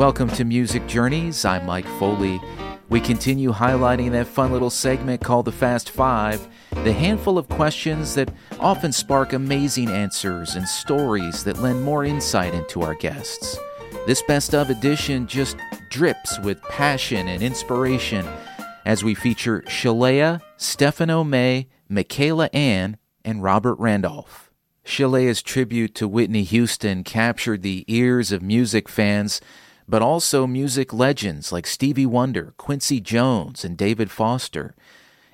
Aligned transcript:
Welcome 0.00 0.30
to 0.30 0.46
Music 0.46 0.86
Journeys. 0.86 1.44
I'm 1.44 1.66
Mike 1.66 1.86
Foley. 1.98 2.40
We 2.88 3.02
continue 3.02 3.52
highlighting 3.52 4.12
that 4.12 4.26
fun 4.26 4.50
little 4.50 4.70
segment 4.70 5.20
called 5.20 5.44
the 5.44 5.52
Fast 5.52 5.90
Five, 5.90 6.48
the 6.70 6.94
handful 6.94 7.36
of 7.36 7.50
questions 7.50 8.14
that 8.14 8.32
often 8.58 8.92
spark 8.92 9.34
amazing 9.34 9.90
answers 9.90 10.54
and 10.54 10.66
stories 10.66 11.44
that 11.44 11.58
lend 11.58 11.84
more 11.84 12.06
insight 12.06 12.54
into 12.54 12.80
our 12.80 12.94
guests. 12.94 13.58
This 14.06 14.22
best 14.22 14.54
of 14.54 14.70
edition 14.70 15.26
just 15.26 15.58
drips 15.90 16.38
with 16.38 16.62
passion 16.62 17.28
and 17.28 17.42
inspiration 17.42 18.26
as 18.86 19.04
we 19.04 19.14
feature 19.14 19.60
Sheléa, 19.66 20.40
Stefano 20.56 21.24
May, 21.24 21.68
Michaela 21.90 22.48
Anne, 22.54 22.96
and 23.22 23.42
Robert 23.42 23.74
Randolph. 23.74 24.50
Sheléa's 24.82 25.42
tribute 25.42 25.94
to 25.96 26.08
Whitney 26.08 26.44
Houston 26.44 27.04
captured 27.04 27.60
the 27.60 27.84
ears 27.86 28.32
of 28.32 28.40
music 28.40 28.88
fans, 28.88 29.42
but 29.90 30.02
also 30.02 30.46
music 30.46 30.92
legends 30.92 31.50
like 31.50 31.66
Stevie 31.66 32.06
Wonder, 32.06 32.54
Quincy 32.56 33.00
Jones, 33.00 33.64
and 33.64 33.76
David 33.76 34.10
Foster. 34.10 34.74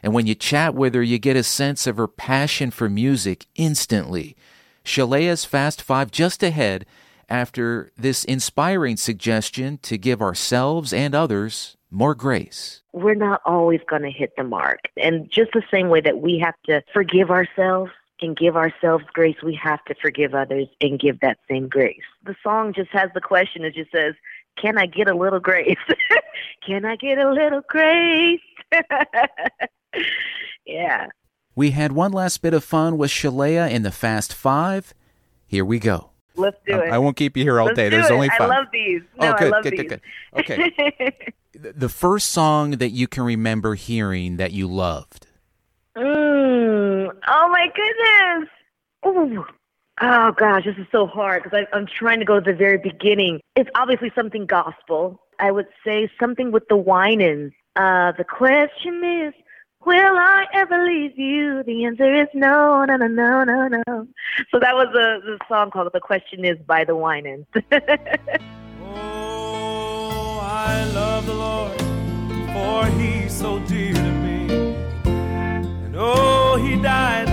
And 0.02 0.14
when 0.14 0.27
you 0.27 0.34
chat 0.34 0.74
with 0.74 0.95
her, 0.95 1.02
you 1.02 1.19
get 1.19 1.37
a 1.37 1.42
sense 1.42 1.87
of 1.87 1.98
her 1.98 2.09
passion 2.09 2.70
for 2.70 2.88
music 2.88 3.47
instantly. 3.55 4.34
Sheléa's 4.84 5.45
Fast 5.45 5.83
Five 5.83 6.11
just 6.11 6.42
ahead 6.42 6.87
after 7.28 7.92
this 7.98 8.24
inspiring 8.24 8.97
suggestion 8.97 9.78
to 9.83 9.98
give 9.98 10.23
ourselves 10.23 10.92
and 10.92 11.14
others 11.14 11.77
more 11.91 12.14
grace. 12.14 12.83
We're 12.92 13.14
not 13.14 13.42
always 13.44 13.81
going 13.88 14.03
to 14.03 14.11
hit 14.11 14.36
the 14.36 14.44
mark. 14.44 14.81
And 14.97 15.31
just 15.31 15.53
the 15.53 15.62
same 15.70 15.88
way 15.88 16.00
that 16.00 16.19
we 16.19 16.38
have 16.38 16.55
to 16.66 16.83
forgive 16.92 17.31
ourselves 17.31 17.91
and 18.20 18.36
give 18.36 18.56
ourselves 18.56 19.05
grace, 19.12 19.36
we 19.42 19.59
have 19.62 19.84
to 19.84 19.94
forgive 20.00 20.34
others 20.34 20.69
and 20.81 20.98
give 20.98 21.20
that 21.20 21.38
same 21.50 21.69
grace. 21.69 22.00
The 22.25 22.36
song 22.42 22.72
just 22.72 22.91
has 22.92 23.11
the 23.14 23.20
question, 23.20 23.64
it 23.64 23.75
just 23.75 23.91
says, 23.91 24.14
Can 24.61 24.79
I 24.79 24.87
get 24.87 25.09
a 25.09 25.15
little 25.15 25.41
grace? 25.41 25.77
Can 26.67 26.85
I 26.85 26.97
get 26.97 27.19
a 27.19 27.31
little 27.31 27.62
grace? 27.69 28.41
yeah. 30.67 31.09
We 31.55 31.71
had 31.71 31.93
one 31.93 32.12
last 32.12 32.43
bit 32.43 32.55
of 32.55 32.65
fun 32.65 32.99
with 32.99 33.11
Sheléa 33.11 33.71
in 33.71 33.83
the 33.83 33.93
Fast 33.93 34.34
Five. 34.34 34.93
Here 35.47 35.65
we 35.65 35.79
go. 35.79 36.11
Let's 36.34 36.59
do 36.67 36.79
it. 36.79 36.91
I 36.91 36.99
won't 36.99 37.17
keep 37.17 37.37
you 37.37 37.45
here 37.45 37.61
all 37.61 37.67
Let's 37.67 37.77
day. 37.77 37.89
do 37.89 37.97
There's 37.97 38.11
it. 38.11 38.12
only 38.12 38.29
five. 38.29 38.43
I 38.43 38.47
love 38.47 38.67
these. 38.73 39.03
No, 39.19 39.33
oh, 39.33 39.34
good, 39.39 39.47
I 39.47 39.51
love 39.51 39.62
good, 39.62 39.73
these. 39.73 39.81
good, 39.81 40.01
good. 40.34 40.41
Okay. 40.41 41.33
the 41.75 41.89
first 41.89 42.31
song 42.31 42.73
that 42.73 42.91
you 42.91 43.09
can 43.09 43.25
remember 43.25 43.75
hearing 43.75 44.37
that 44.37 44.53
you 44.53 44.69
loved. 44.69 45.27
Mm, 45.97 47.11
oh 47.27 47.49
my 47.49 47.69
goodness. 47.75 48.51
Ooh. 49.07 49.47
Oh 50.00 50.33
gosh, 50.33 50.64
this 50.64 50.77
is 50.77 50.86
so 50.92 51.06
hard 51.06 51.42
because 51.42 51.64
I'm 51.72 51.86
trying 51.86 52.19
to 52.19 52.27
go 52.27 52.39
to 52.39 52.50
the 52.52 52.56
very 52.56 52.77
beginning. 52.77 53.41
It's 53.55 53.70
obviously 53.75 54.12
something 54.14 54.44
gospel. 54.44 55.22
I 55.38 55.50
would 55.50 55.69
say 55.86 56.11
something 56.20 56.53
with 56.53 56.69
the 56.69 56.77
Winans. 56.77 57.53
Uh, 57.77 58.12
the 58.12 58.25
question 58.25 59.03
is, 59.03 59.33
will 59.86 60.16
I 60.16 60.44
ever 60.53 60.84
leave 60.84 61.19
you? 61.19 61.62
The 61.62 61.86
answer 61.86 62.22
is 62.22 62.28
no, 62.34 62.84
no, 62.84 62.97
no, 62.97 63.06
no, 63.06 63.44
no, 63.44 63.69
no. 63.69 64.08
So 64.50 64.58
that 64.58 64.75
was 64.75 64.88
a 64.88 65.25
the 65.25 65.38
song 65.48 65.70
called 65.70 65.91
"The 65.94 66.00
Question 66.00 66.44
Is" 66.44 66.58
by 66.66 66.84
the 66.84 66.97
Winans. 66.97 67.47
Oh, 68.98 70.38
I 70.42 70.84
love 70.94 71.27
the 71.27 71.34
Lord, 71.34 71.81
for 72.53 72.86
he's 72.98 73.33
so 73.33 73.58
dear 73.60 73.94
to 73.94 74.12
me. 74.12 74.75
And 75.04 75.94
oh, 75.97 76.56
he 76.56 76.81
died 76.81 77.28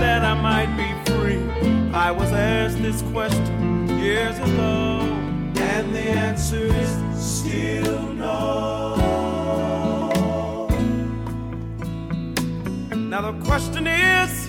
years 4.34 4.50
ago, 4.50 5.00
and 5.56 5.94
the 5.94 6.00
answer 6.00 6.64
is 6.64 6.90
still 7.16 8.12
no. 8.14 8.96
Now 12.94 13.30
the 13.30 13.44
question 13.44 13.86
is, 13.86 14.43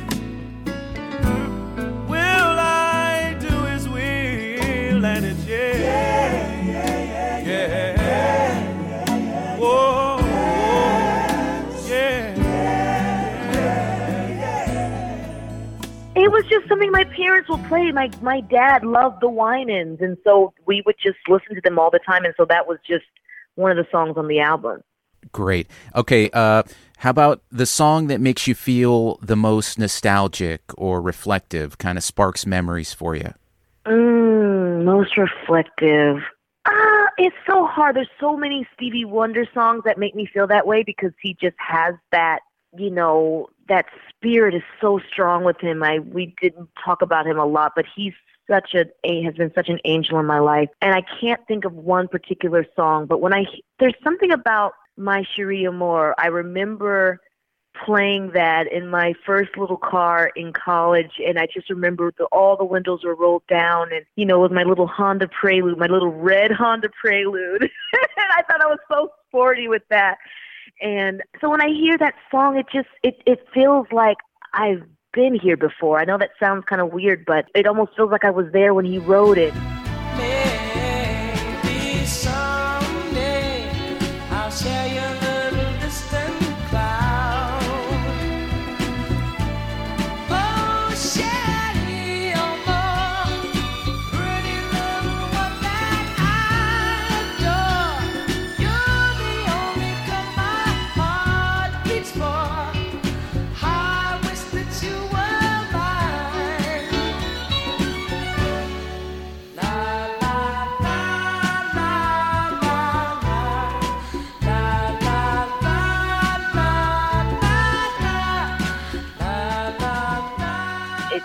just 16.56 16.70
something 16.70 16.92
my 16.92 17.04
parents 17.04 17.50
would 17.50 17.64
play. 17.66 17.92
My 17.92 18.10
my 18.22 18.42
dad 18.42 18.84
loved 18.84 19.22
the 19.22 19.30
Winans, 19.30 20.00
and 20.02 20.18
so 20.24 20.54
we 20.66 20.82
would 20.86 20.96
just 21.02 21.18
listen 21.28 21.56
to 21.56 21.62
them 21.62 21.80
all 21.80 21.92
the 21.92 22.00
time. 22.00 22.26
And 22.26 22.34
so 22.38 22.46
that 22.46 22.68
was 22.68 22.78
just 22.88 23.06
one 23.56 23.72
of 23.72 23.78
the 23.78 23.88
songs 23.92 24.18
on 24.18 24.28
the 24.28 24.40
album. 24.40 24.82
Great. 25.32 25.68
Okay. 25.96 26.30
Uh, 26.32 26.64
how 26.98 27.10
about 27.10 27.42
the 27.52 27.66
song 27.66 28.08
that 28.08 28.22
makes 28.22 28.48
you 28.48 28.56
feel 28.56 29.18
the 29.22 29.36
most 29.36 29.78
nostalgic 29.78 30.62
or 30.78 31.02
reflective? 31.02 31.78
Kind 31.78 31.98
of 31.98 32.04
sparks 32.04 32.46
memories 32.46 32.94
for 32.94 33.16
you. 33.16 33.34
Mm, 33.86 34.86
most 34.86 35.18
reflective. 35.18 36.18
Ah, 36.66 37.08
it's 37.18 37.36
so 37.48 37.66
hard. 37.66 37.96
There's 37.96 38.08
so 38.20 38.36
many 38.36 38.68
Stevie 38.74 39.06
Wonder 39.06 39.46
songs 39.54 39.84
that 39.86 39.98
make 39.98 40.16
me 40.16 40.26
feel 40.26 40.48
that 40.48 40.66
way 40.66 40.84
because 40.84 41.12
he 41.22 41.36
just 41.40 41.56
has 41.60 41.96
that, 42.12 42.40
you 42.78 42.90
know, 42.90 43.50
that 43.68 43.86
spirit 44.10 44.54
is 44.54 44.64
so 44.80 45.00
strong 45.12 45.44
with 45.44 45.60
him. 45.60 45.84
I 45.84 46.00
we 46.00 46.36
didn't 46.42 46.70
talk 46.84 47.02
about 47.02 47.28
him 47.28 47.40
a 47.40 47.46
lot, 47.46 47.74
but 47.76 47.86
he's 47.96 48.14
such 48.50 48.76
a, 48.76 48.86
a 49.04 49.24
has 49.24 49.36
been 49.36 49.52
such 49.56 49.70
an 49.70 49.80
angel 49.86 50.20
in 50.20 50.26
my 50.26 50.40
life. 50.40 50.70
And 50.82 50.94
I 50.94 51.04
can't 51.20 51.46
think 51.48 51.66
of 51.66 51.74
one 51.74 52.08
particular 52.08 52.66
song, 52.76 53.08
but 53.08 53.22
when 53.22 53.34
I 53.34 53.46
there's 53.80 53.96
something 54.04 54.32
about 54.32 54.74
my 54.98 55.24
Cherie 55.36 55.66
Amour. 55.66 56.16
I 56.18 56.28
remember 56.28 57.22
playing 57.86 58.32
that 58.32 58.72
in 58.72 58.88
my 58.88 59.14
first 59.26 59.58
little 59.58 59.78
car 59.78 60.32
in 60.36 60.54
college 60.54 61.20
and 61.26 61.38
I 61.38 61.46
just 61.46 61.70
remember 61.70 62.14
the, 62.18 62.24
all 62.26 62.56
the 62.56 62.64
windows 62.64 63.04
were 63.04 63.16
rolled 63.16 63.46
down 63.48 63.92
and 63.92 64.06
you 64.16 64.26
know 64.26 64.40
with 64.40 64.54
my 64.54 64.64
little 64.64 64.88
Honda 64.88 65.28
Prelude, 65.28 65.78
my 65.78 65.88
little 65.88 66.12
red 66.12 66.52
Honda 66.52 66.90
Prelude. 66.90 67.64
and 67.94 68.32
I 68.38 68.44
thought 68.44 68.62
I 68.62 68.68
was 68.68 68.80
so 68.90 69.12
sporty 69.28 69.68
with 69.68 69.84
that. 69.90 70.18
And 70.82 71.24
so 71.40 71.50
when 71.50 71.62
I 71.62 71.70
hear 71.70 71.98
that 71.98 72.16
song 72.30 72.58
it 72.58 72.66
just 72.72 72.90
it 73.04 73.22
it 73.26 73.48
feels 73.54 73.88
like 73.92 74.18
I've 74.54 74.84
been 75.14 75.34
here 75.34 75.58
before. 75.58 76.00
I 76.00 76.06
know 76.06 76.18
that 76.18 76.32
sounds 76.40 76.66
kind 76.66 76.82
of 76.82 76.92
weird, 76.92 77.26
but 77.26 77.46
it 77.56 77.66
almost 77.66 77.96
feels 77.96 78.12
like 78.12 78.26
I 78.26 78.32
was 78.32 78.48
there 78.52 78.74
when 78.74 78.86
he 78.86 79.00
wrote 79.00 79.38
it. 79.38 79.54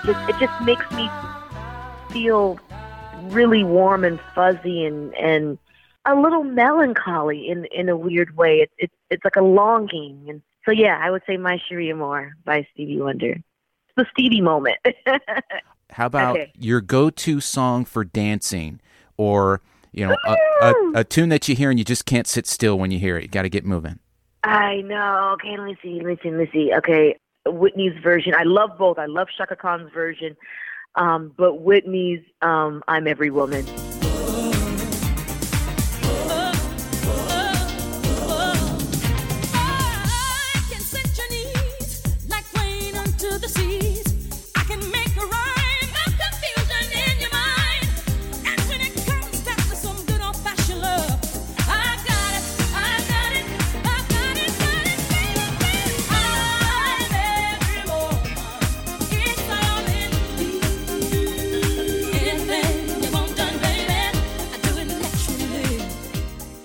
Just 0.05 0.19
it 0.29 0.37
just 0.39 0.65
makes 0.65 0.91
me 0.93 1.09
feel 2.11 2.59
really 3.31 3.65
warm 3.65 4.05
and 4.05 4.21
fuzzy 4.35 4.85
and 4.85 5.15
and 5.15 5.59
a 6.07 6.15
little 6.15 6.45
melancholy 6.45 7.49
in 7.49 7.67
in 7.67 7.89
a 7.89 7.97
weird 7.97 8.37
way. 8.37 8.59
It's 8.59 8.73
it's 8.79 8.95
it's 9.11 9.25
like 9.25 9.37
a 9.37 9.43
longing 9.43 10.27
and 10.29 10.43
so 10.65 10.73
yeah, 10.73 11.01
I 11.03 11.11
would 11.11 11.23
say 11.27 11.37
My 11.37 11.59
Cherie 11.69 11.91
Amour 11.91 12.35
by 12.45 12.67
Stevie 12.73 13.01
Wonder. 13.01 13.33
It's 13.33 13.97
the 13.97 14.07
Stevie 14.13 14.41
moment. 14.41 14.79
How 15.91 16.07
about 16.07 16.37
Okay. 16.37 16.53
your 16.59 16.81
go-to 16.81 17.41
song 17.41 17.85
for 17.85 18.05
dancing, 18.05 18.81
or 19.17 19.61
you 19.93 20.07
know, 20.07 20.17
a, 20.25 20.37
a, 20.63 20.75
a 21.01 21.05
tune 21.05 21.31
that 21.31 21.49
you 21.49 21.57
hear 21.57 21.71
and 21.71 21.79
you 21.79 21.85
just 21.85 22.07
can't 22.07 22.27
sit 22.27 22.47
still 22.47 22.79
when 22.79 22.91
you 22.91 22.99
hear 22.99 23.17
it? 23.17 23.23
You 23.23 23.29
got 23.29 23.43
to 23.43 23.49
get 23.49 23.65
moving. 23.65 23.99
I 24.45 24.83
know. 24.83 25.33
Okay, 25.35 25.57
let 25.57 25.65
me 25.65 25.77
see. 25.83 25.95
Let 25.95 26.07
me 26.07 26.19
see. 26.23 26.31
Let 26.31 26.39
me 26.39 26.51
see. 26.53 26.73
Okay, 26.75 27.17
Whitney's 27.47 27.97
version. 28.03 28.35
I 28.37 28.45
love 28.45 28.71
both. 28.79 28.99
I 28.99 29.07
love 29.07 29.29
Chaka 29.37 29.57
Khan's 29.57 29.91
version, 29.93 30.37
um, 30.95 31.33
but 31.37 31.61
Whitney's 31.63 32.23
um, 32.43 32.83
"I'm 32.89 33.07
Every 33.07 33.31
Woman." 33.31 33.65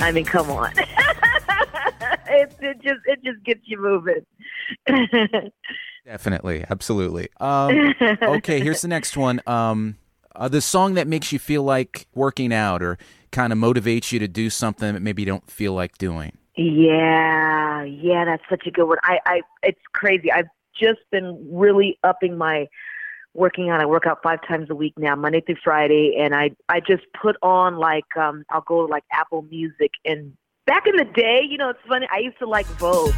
I 0.06 0.12
mean, 0.12 0.24
come 0.24 0.52
on. 0.52 0.72
it, 0.78 2.56
it 2.60 2.82
just 2.82 3.00
it 3.06 3.24
just 3.24 3.44
gets 3.44 3.62
you 3.64 3.82
moving. 3.82 4.24
Definitely, 6.06 6.64
absolutely. 6.70 7.30
Um, 7.40 7.96
okay, 8.22 8.60
here's 8.60 8.84
the 8.84 8.88
next 8.88 9.18
one. 9.18 9.42
Um, 9.48 9.98
uh, 10.36 10.48
the 10.48 10.62
song 10.62 10.94
that 10.94 11.08
makes 11.08 11.32
you 11.32 11.40
feel 11.40 11.64
like 11.64 12.06
working 12.14 12.54
out 12.54 12.84
or 12.84 13.00
kind 13.32 13.52
of 13.52 13.58
motivates 13.58 14.12
you 14.12 14.20
to 14.20 14.28
do 14.28 14.52
something 14.52 14.94
that 14.94 15.00
maybe 15.00 15.24
you 15.24 15.26
don't 15.26 15.50
feel 15.50 15.74
like 15.74 15.98
doing. 15.98 16.38
Yeah, 16.56 17.82
yeah, 17.84 18.26
that's 18.26 18.44
such 18.48 18.68
a 18.68 18.72
good 18.72 18.86
one. 18.86 19.00
I, 19.02 19.18
I, 19.26 19.42
it's 19.64 19.82
crazy. 19.94 20.32
I've 20.32 20.50
just 20.80 21.00
been 21.12 21.48
really 21.52 21.98
upping 22.04 22.38
my 22.38 22.68
working 23.36 23.70
out. 23.70 23.82
I 23.82 23.86
work 23.86 24.06
out 24.08 24.20
five 24.24 24.40
times 24.48 24.70
a 24.70 24.76
week 24.76 24.94
now, 24.98 25.16
Monday 25.16 25.42
through 25.42 25.58
Friday, 25.64 26.16
and 26.20 26.34
I, 26.34 26.52
I 26.70 26.80
just 26.80 27.04
put 27.22 27.36
on 27.42 27.78
like, 27.78 28.06
um, 28.18 28.44
I'll 28.50 28.62
go 28.62 28.86
to 28.86 28.92
like 28.92 29.04
Apple 29.12 29.44
Music. 29.44 29.92
And 30.06 30.34
back 30.66 30.88
in 30.88 30.96
the 30.96 31.06
day, 31.06 31.42
you 31.48 31.58
know, 31.58 31.70
it's 31.70 31.80
funny. 31.88 32.08
I 32.12 32.20
used 32.20 32.40
to 32.40 32.48
like 32.48 32.66
Vogue. 32.78 33.14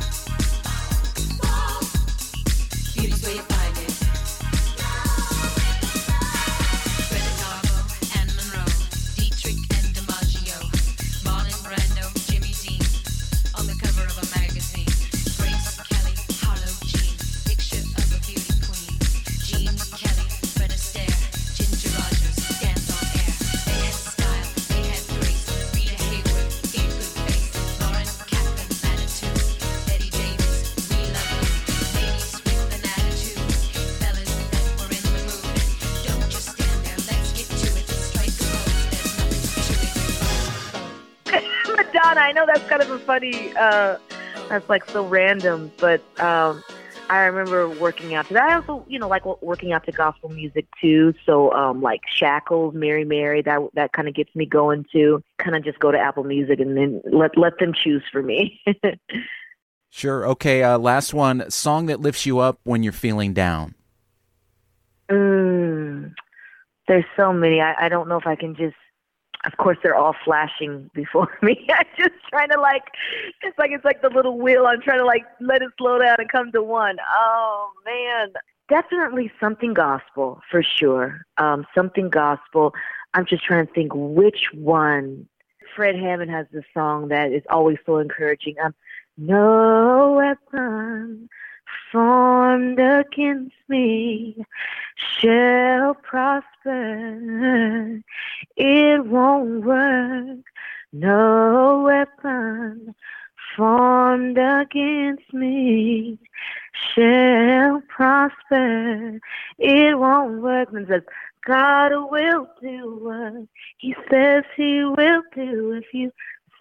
I 42.17 42.31
know 42.31 42.45
that's 42.45 42.67
kind 42.67 42.81
of 42.81 42.89
a 42.89 42.99
funny. 42.99 43.55
Uh, 43.55 43.97
that's 44.49 44.67
like 44.69 44.89
so 44.89 45.05
random, 45.05 45.71
but 45.77 46.01
um, 46.19 46.63
I 47.09 47.19
remember 47.19 47.69
working 47.69 48.13
out 48.15 48.27
to 48.27 48.33
that. 48.33 48.49
I 48.49 48.55
also, 48.55 48.85
you 48.87 48.99
know, 48.99 49.07
like 49.07 49.25
working 49.41 49.71
out 49.73 49.85
to 49.85 49.91
gospel 49.91 50.29
music 50.29 50.67
too. 50.81 51.13
So, 51.25 51.51
um, 51.53 51.81
like 51.81 52.01
Shackles, 52.09 52.73
Mary 52.73 53.05
Mary, 53.05 53.41
that 53.43 53.59
that 53.73 53.93
kind 53.93 54.07
of 54.07 54.13
gets 54.13 54.33
me 54.35 54.45
going 54.45 54.85
too. 54.91 55.23
Kind 55.37 55.55
of 55.55 55.63
just 55.63 55.79
go 55.79 55.91
to 55.91 55.97
Apple 55.97 56.23
Music 56.23 56.59
and 56.59 56.77
then 56.77 57.01
let 57.11 57.37
let 57.37 57.59
them 57.59 57.73
choose 57.73 58.03
for 58.11 58.21
me. 58.21 58.61
Sure. 59.89 60.27
Okay. 60.27 60.63
Uh, 60.63 60.77
last 60.77 61.13
one. 61.13 61.49
Song 61.49 61.87
that 61.87 61.99
lifts 61.99 62.25
you 62.25 62.39
up 62.39 62.59
when 62.63 62.83
you're 62.83 62.93
feeling 62.93 63.33
down. 63.33 63.73
mm, 65.09 66.13
there's 66.87 67.05
so 67.15 67.33
many. 67.33 67.61
I, 67.61 67.85
I 67.85 67.89
don't 67.89 68.07
know 68.07 68.17
if 68.17 68.27
I 68.27 68.35
can 68.35 68.55
just. 68.55 68.75
Of 69.45 69.57
course, 69.57 69.77
they're 69.83 69.95
all 69.95 70.15
flashing 70.25 70.89
before 70.95 71.37
me. 71.41 71.67
I'm 71.77 71.85
just 71.97 72.15
trying 72.29 72.49
to 72.49 72.59
like. 72.59 72.83
It's 73.41 73.57
like 73.57 73.71
it's 73.71 73.85
like 73.85 74.01
the 74.01 74.09
little 74.09 74.37
wheel. 74.39 74.65
I'm 74.65 74.81
trying 74.81 74.99
to 74.99 75.05
like 75.05 75.25
let 75.39 75.61
it 75.61 75.71
slow 75.77 75.99
down 75.99 76.17
and 76.19 76.31
come 76.31 76.51
to 76.51 76.61
one. 76.63 76.97
Oh 77.15 77.71
man, 77.85 78.33
definitely 78.69 79.31
something 79.39 79.73
gospel 79.73 80.41
for 80.49 80.63
sure. 80.63 81.21
Um, 81.37 81.65
something 81.75 82.09
gospel. 82.09 82.73
I'm 83.13 83.25
just 83.25 83.43
trying 83.43 83.67
to 83.67 83.73
think 83.73 83.91
which 83.93 84.49
one. 84.53 85.27
Fred 85.75 85.95
Hammond 85.95 86.31
has 86.31 86.47
this 86.51 86.63
song 86.73 87.09
that 87.09 87.31
is 87.31 87.43
always 87.49 87.77
so 87.85 87.97
encouraging. 87.99 88.55
Um, 88.63 88.73
no 89.17 90.13
weapon 90.17 91.29
formed 91.91 92.79
against 92.79 93.55
me 93.67 94.45
shall 94.97 95.95
prosper. 95.95 98.01
It 98.55 99.05
won't 99.05 99.63
work. 99.63 100.39
No 100.93 101.83
weapon 101.85 102.95
formed 103.55 104.37
against 104.37 105.33
me 105.33 106.17
shall 106.93 107.81
prosper. 107.87 109.19
It 109.57 109.99
won't 109.99 110.41
work. 110.41 110.69
And 110.73 110.87
says, 110.87 111.03
God 111.45 111.91
will 112.11 112.49
do 112.61 112.99
what 113.01 113.47
He 113.77 113.95
says 114.09 114.43
He 114.55 114.83
will 114.83 115.23
do 115.33 115.73
if 115.73 115.93
you 115.93 116.11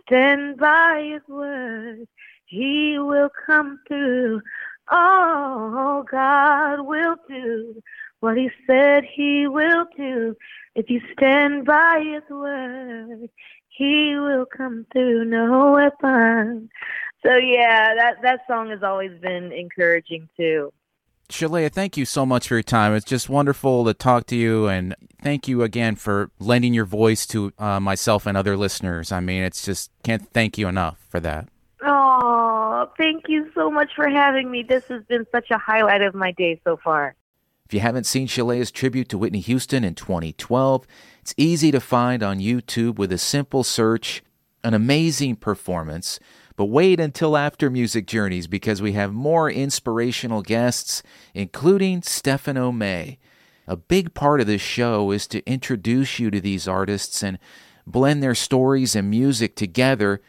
stand 0.02 0.58
by 0.58 1.10
His 1.12 1.22
word. 1.28 2.06
He 2.46 2.98
will 2.98 3.30
come 3.46 3.80
through. 3.88 4.40
Oh, 4.90 6.04
God 6.08 6.82
will 6.82 7.16
do 7.28 7.82
what 8.20 8.36
He 8.36 8.50
said 8.66 9.04
He 9.04 9.46
will 9.46 9.86
do. 9.96 10.36
If 10.74 10.90
you 10.90 11.00
stand 11.12 11.64
by 11.64 12.02
His 12.04 12.22
word, 12.30 13.28
He 13.68 14.14
will 14.16 14.46
come 14.46 14.86
through. 14.92 15.24
No 15.26 15.72
weapon. 15.72 16.68
So 17.24 17.34
yeah, 17.36 17.94
that 17.94 18.22
that 18.22 18.40
song 18.46 18.70
has 18.70 18.82
always 18.82 19.18
been 19.20 19.52
encouraging 19.52 20.28
too. 20.36 20.72
Sheléa, 21.28 21.72
thank 21.72 21.96
you 21.96 22.04
so 22.04 22.24
much 22.24 22.46
for 22.46 22.54
your 22.54 22.62
time. 22.62 22.94
It's 22.94 23.04
just 23.04 23.28
wonderful 23.28 23.84
to 23.86 23.94
talk 23.94 24.26
to 24.26 24.36
you, 24.36 24.68
and 24.68 24.94
thank 25.22 25.48
you 25.48 25.62
again 25.62 25.96
for 25.96 26.30
lending 26.38 26.72
your 26.72 26.84
voice 26.84 27.26
to 27.28 27.52
uh, 27.58 27.80
myself 27.80 28.26
and 28.26 28.36
other 28.36 28.56
listeners. 28.56 29.10
I 29.10 29.20
mean, 29.20 29.42
it's 29.42 29.64
just 29.64 29.90
can't 30.04 30.28
thank 30.32 30.56
you 30.56 30.68
enough 30.68 30.98
for 31.08 31.18
that. 31.20 31.48
Oh, 31.82 32.88
thank 32.96 33.24
you 33.28 33.50
so 33.54 33.70
much 33.70 33.90
for 33.96 34.08
having 34.08 34.50
me. 34.50 34.62
This 34.62 34.84
has 34.86 35.02
been 35.04 35.26
such 35.32 35.50
a 35.50 35.58
highlight 35.58 36.02
of 36.02 36.14
my 36.14 36.30
day 36.32 36.60
so 36.62 36.76
far. 36.76 37.16
If 37.66 37.74
you 37.74 37.80
haven't 37.80 38.06
seen 38.06 38.28
Sheléa's 38.28 38.70
tribute 38.70 39.08
to 39.08 39.18
Whitney 39.18 39.40
Houston 39.40 39.82
in 39.82 39.96
2012, 39.96 40.86
it's 41.20 41.34
easy 41.36 41.72
to 41.72 41.80
find 41.80 42.22
on 42.22 42.38
YouTube 42.38 42.94
with 42.94 43.10
a 43.10 43.18
simple 43.18 43.64
search. 43.64 44.22
An 44.62 44.72
amazing 44.72 45.36
performance. 45.36 46.20
But 46.56 46.66
wait 46.66 47.00
until 47.00 47.36
after 47.36 47.68
Music 47.68 48.06
Journeys 48.06 48.46
because 48.46 48.80
we 48.80 48.92
have 48.92 49.12
more 49.12 49.50
inspirational 49.50 50.42
guests, 50.42 51.02
including 51.34 52.02
Stefano 52.02 52.70
May. 52.70 53.18
A 53.66 53.76
big 53.76 54.14
part 54.14 54.40
of 54.40 54.46
this 54.46 54.62
show 54.62 55.10
is 55.10 55.26
to 55.28 55.44
introduce 55.44 56.20
you 56.20 56.30
to 56.30 56.40
these 56.40 56.68
artists 56.68 57.22
and 57.22 57.38
blend 57.84 58.22
their 58.22 58.34
stories 58.34 58.94
and 58.94 59.10
music 59.10 59.56
together 59.56 60.20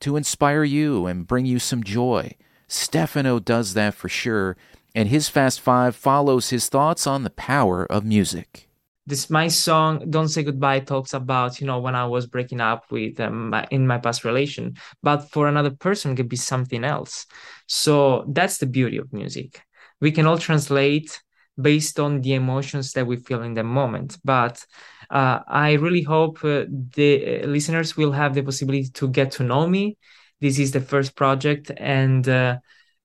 to 0.00 0.16
inspire 0.16 0.64
you 0.64 1.06
and 1.06 1.26
bring 1.26 1.46
you 1.46 1.58
some 1.58 1.82
joy. 1.82 2.32
Stefano 2.68 3.38
does 3.38 3.74
that 3.74 3.94
for 3.94 4.08
sure, 4.08 4.56
and 4.94 5.08
his 5.08 5.28
Fast 5.28 5.60
Five 5.60 5.96
follows 5.96 6.50
his 6.50 6.68
thoughts 6.68 7.06
on 7.06 7.24
the 7.24 7.30
power 7.30 7.86
of 7.90 8.04
music. 8.04 8.68
this 9.06 9.28
my 9.30 9.48
song 9.48 9.92
don't 10.10 10.28
say 10.28 10.42
goodbye 10.44 10.78
talks 10.80 11.12
about 11.12 11.60
you 11.60 11.66
know 11.66 11.80
when 11.80 11.96
i 11.96 12.06
was 12.06 12.26
breaking 12.26 12.60
up 12.60 12.82
with 12.90 13.18
um, 13.20 13.50
my, 13.50 13.66
in 13.70 13.84
my 13.86 13.98
past 13.98 14.22
relation 14.24 14.74
but 15.02 15.28
for 15.32 15.48
another 15.48 15.70
person 15.70 16.12
it 16.12 16.16
could 16.16 16.28
be 16.28 16.36
something 16.36 16.84
else. 16.84 17.26
So 17.66 18.24
that's 18.28 18.58
the 18.58 18.66
beauty 18.66 18.98
of 18.98 19.12
music. 19.12 19.60
We 20.00 20.12
can 20.12 20.26
all 20.26 20.38
translate 20.38 21.20
based 21.60 21.98
on 21.98 22.20
the 22.20 22.34
emotions 22.34 22.92
that 22.92 23.06
we 23.06 23.16
feel 23.16 23.42
in 23.42 23.54
the 23.54 23.64
moment 23.64 24.18
but 24.24 24.64
uh, 25.10 25.40
i 25.48 25.72
really 25.74 26.02
hope 26.02 26.38
uh, 26.44 26.64
the 26.96 27.42
listeners 27.56 27.96
will 27.96 28.12
have 28.12 28.34
the 28.34 28.42
possibility 28.42 28.88
to 29.00 29.08
get 29.08 29.32
to 29.32 29.42
know 29.42 29.66
me. 29.66 29.96
This 30.40 30.58
is 30.58 30.70
the 30.72 30.80
first 30.80 31.14
project 31.14 31.70
and 31.76 32.26
uh, 32.28 32.56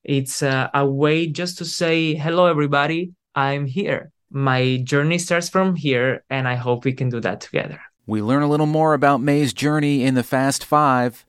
it's 0.08 0.42
uh, 0.42 0.70
a 0.74 0.86
way 0.86 1.28
just 1.28 1.60
to 1.60 1.66
say 1.66 2.16
hello 2.16 2.48
everybody 2.48 3.12
i'm 3.36 3.66
here 3.66 4.12
my 4.30 4.78
journey 4.84 5.18
starts 5.18 5.50
from 5.50 5.76
here, 5.76 6.24
and 6.30 6.48
I 6.48 6.56
hope 6.56 6.86
we 6.86 6.94
can 6.94 7.10
do 7.10 7.20
that 7.22 7.42
together. 7.42 7.80
We 8.06 8.22
learn 8.22 8.44
a 8.44 8.48
little 8.48 8.66
more 8.66 8.94
about 8.94 9.22
May's 9.22 9.54
journey 9.54 10.04
in 10.04 10.16
the 10.16 10.24
Fast 10.24 10.66
Five. 10.66 11.26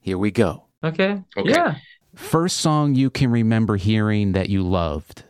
Here 0.00 0.18
we 0.18 0.30
go. 0.30 0.64
Okay? 0.82 1.22
Okay. 1.36 1.50
Yeah. 1.50 1.76
First 2.14 2.58
song 2.58 2.94
you 2.94 3.10
can 3.10 3.30
remember 3.30 3.76
hearing 3.76 4.32
that 4.32 4.48
you 4.48 4.62
loved. 4.62 5.24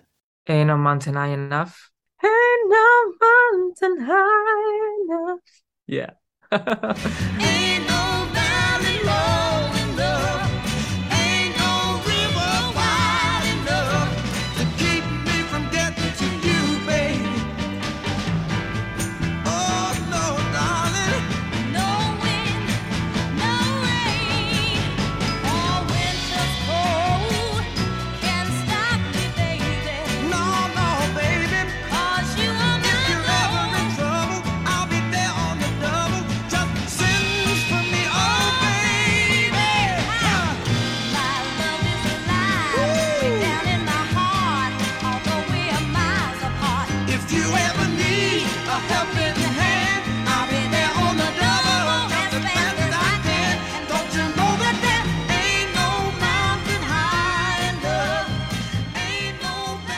Ain't 0.48 0.68
no 0.68 0.76
mountain 0.76 1.14
high 1.14 1.28
enough. 1.28 1.90
Ain't 2.22 2.70
no 2.70 3.12
mountain 3.20 4.06
high 4.08 5.04
enough. 5.04 5.40
Yeah. 5.86 6.10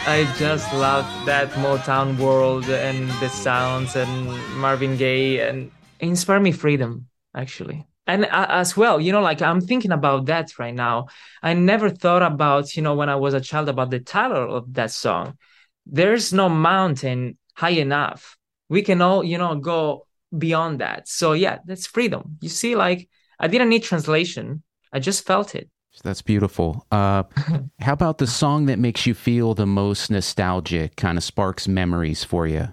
I 0.04 0.24
just 0.36 0.72
love 0.74 1.06
that 1.26 1.48
Motown 1.52 2.18
world 2.18 2.68
and 2.68 3.08
the 3.20 3.28
sounds 3.28 3.94
and 3.94 4.26
Marvin 4.56 4.96
Gaye 4.96 5.38
and 5.38 5.70
inspire 6.00 6.40
me 6.40 6.50
freedom 6.50 7.06
actually. 7.36 7.86
And 8.08 8.24
uh, 8.24 8.46
as 8.48 8.76
well, 8.76 9.00
you 9.00 9.12
know, 9.12 9.20
like 9.20 9.40
I'm 9.40 9.60
thinking 9.60 9.92
about 9.92 10.26
that 10.26 10.58
right 10.58 10.74
now. 10.74 11.06
I 11.40 11.54
never 11.54 11.88
thought 11.88 12.22
about, 12.22 12.76
you 12.76 12.82
know, 12.82 12.94
when 12.94 13.08
I 13.08 13.14
was 13.14 13.32
a 13.32 13.40
child 13.40 13.68
about 13.68 13.90
the 13.92 14.00
title 14.00 14.52
of 14.56 14.74
that 14.74 14.90
song. 14.90 15.38
There's 15.86 16.32
no 16.32 16.48
mountain 16.48 17.38
high 17.54 17.70
enough. 17.70 18.36
We 18.68 18.82
can 18.82 19.00
all, 19.00 19.22
you 19.22 19.38
know, 19.38 19.54
go 19.54 20.08
beyond 20.36 20.80
that. 20.80 21.06
So 21.06 21.32
yeah, 21.32 21.58
that's 21.64 21.86
freedom. 21.86 22.38
You 22.40 22.48
see, 22.48 22.74
like 22.74 23.08
I 23.38 23.46
didn't 23.46 23.68
need 23.68 23.84
translation. 23.84 24.64
I 24.92 24.98
just 24.98 25.24
felt 25.24 25.54
it. 25.54 25.70
That's 26.02 26.22
beautiful. 26.22 26.86
Uh, 26.90 27.24
how 27.80 27.92
about 27.92 28.18
the 28.18 28.26
song 28.26 28.66
that 28.66 28.78
makes 28.78 29.06
you 29.06 29.14
feel 29.14 29.54
the 29.54 29.66
most 29.66 30.10
nostalgic, 30.10 30.96
kind 30.96 31.18
of 31.18 31.24
sparks 31.24 31.68
memories 31.68 32.24
for 32.24 32.46
you? 32.46 32.68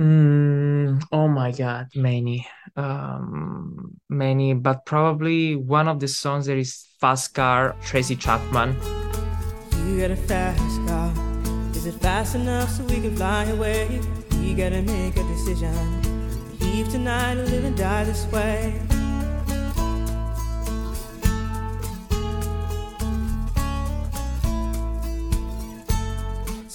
Mm, 0.00 1.02
oh 1.10 1.26
my 1.26 1.50
God, 1.50 1.88
many, 1.96 2.46
um, 2.76 3.98
many, 4.08 4.54
but 4.54 4.86
probably 4.86 5.56
one 5.56 5.88
of 5.88 5.98
the 5.98 6.06
songs 6.06 6.46
that 6.46 6.56
is 6.56 6.86
Fast 7.00 7.34
Car, 7.34 7.74
Tracy 7.82 8.14
Chapman. 8.14 8.76
You 9.86 10.00
got 10.00 10.12
a 10.12 10.16
fast 10.16 10.86
car. 10.86 11.12
Is 11.74 11.86
it 11.86 11.94
fast 11.94 12.36
enough 12.36 12.70
so 12.70 12.84
we 12.84 13.00
can 13.00 13.16
fly 13.16 13.44
away? 13.44 14.00
We 14.40 14.54
gotta 14.54 14.82
make 14.82 15.16
a 15.16 15.22
decision. 15.24 15.74
Leave 16.60 16.88
tonight 16.90 17.36
or 17.38 17.46
live 17.46 17.64
and 17.64 17.76
die 17.76 18.04
this 18.04 18.24
way. 18.26 18.80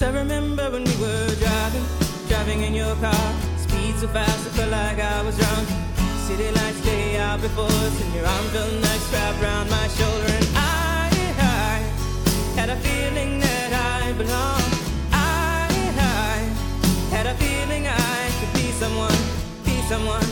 I 0.04 0.10
remember 0.10 0.70
when 0.70 0.84
we 0.84 0.96
were 0.98 1.28
driving, 1.40 1.86
driving 2.28 2.62
in 2.64 2.74
your 2.74 2.94
car. 2.98 3.34
Speed 3.56 3.96
so 3.96 4.08
fast, 4.10 4.46
I 4.48 4.50
felt 4.52 4.70
like 4.70 5.00
I 5.00 5.24
was 5.24 5.38
drunk. 5.38 5.68
City 6.28 6.52
lights 6.52 6.82
day 6.84 7.18
out 7.20 7.40
before 7.40 7.72
us, 7.72 8.02
and 8.04 8.14
your 8.14 8.26
arm 8.26 8.46
felt 8.52 8.74
nice 8.82 9.14
wrapped 9.14 9.42
around 9.42 9.70
my 9.70 9.88
shoulder. 9.96 10.28
And 10.28 10.48
I, 10.58 11.10
I 11.40 11.76
had 12.60 12.70
a 12.70 12.76
feeling 12.84 13.40
that 13.40 13.72
I 13.72 14.12
belonged. 14.18 14.74
I, 15.14 15.72
I 15.72 17.16
had 17.16 17.26
a 17.26 17.36
feeling 17.36 17.88
I 17.88 18.30
could 18.40 18.54
be 18.60 18.72
someone, 18.74 19.22
be 19.64 19.82
someone, 19.88 20.28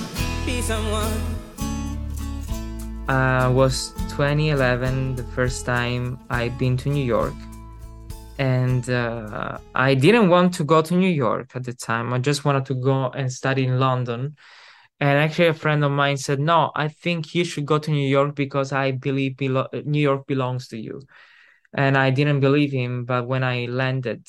be 0.45 0.61
someone. 0.61 1.15
Uh, 3.07 3.49
was 3.53 3.93
2011 4.09 5.15
the 5.15 5.23
first 5.23 5.65
time 5.65 6.19
I'd 6.29 6.57
been 6.57 6.75
to 6.77 6.89
New 6.89 7.05
York. 7.05 7.35
And 8.41 8.89
uh, 8.89 9.59
I 9.75 9.93
didn't 9.93 10.29
want 10.29 10.55
to 10.55 10.63
go 10.63 10.81
to 10.81 10.95
New 10.95 11.11
York 11.11 11.51
at 11.53 11.63
the 11.63 11.73
time. 11.73 12.11
I 12.11 12.17
just 12.17 12.43
wanted 12.43 12.65
to 12.65 12.73
go 12.73 13.11
and 13.11 13.31
study 13.31 13.65
in 13.65 13.79
London. 13.79 14.35
And 14.99 15.19
actually, 15.19 15.49
a 15.49 15.53
friend 15.53 15.83
of 15.83 15.91
mine 15.91 16.17
said, 16.17 16.39
No, 16.39 16.71
I 16.75 16.87
think 16.87 17.35
you 17.35 17.43
should 17.45 17.67
go 17.67 17.77
to 17.77 17.91
New 17.91 18.07
York 18.07 18.33
because 18.33 18.71
I 18.71 18.93
believe 18.93 19.33
belo- 19.33 19.85
New 19.85 19.99
York 19.99 20.25
belongs 20.25 20.69
to 20.69 20.77
you. 20.79 21.03
And 21.71 21.95
I 21.95 22.09
didn't 22.09 22.39
believe 22.39 22.71
him. 22.71 23.05
But 23.05 23.27
when 23.27 23.43
I 23.43 23.65
landed, 23.65 24.25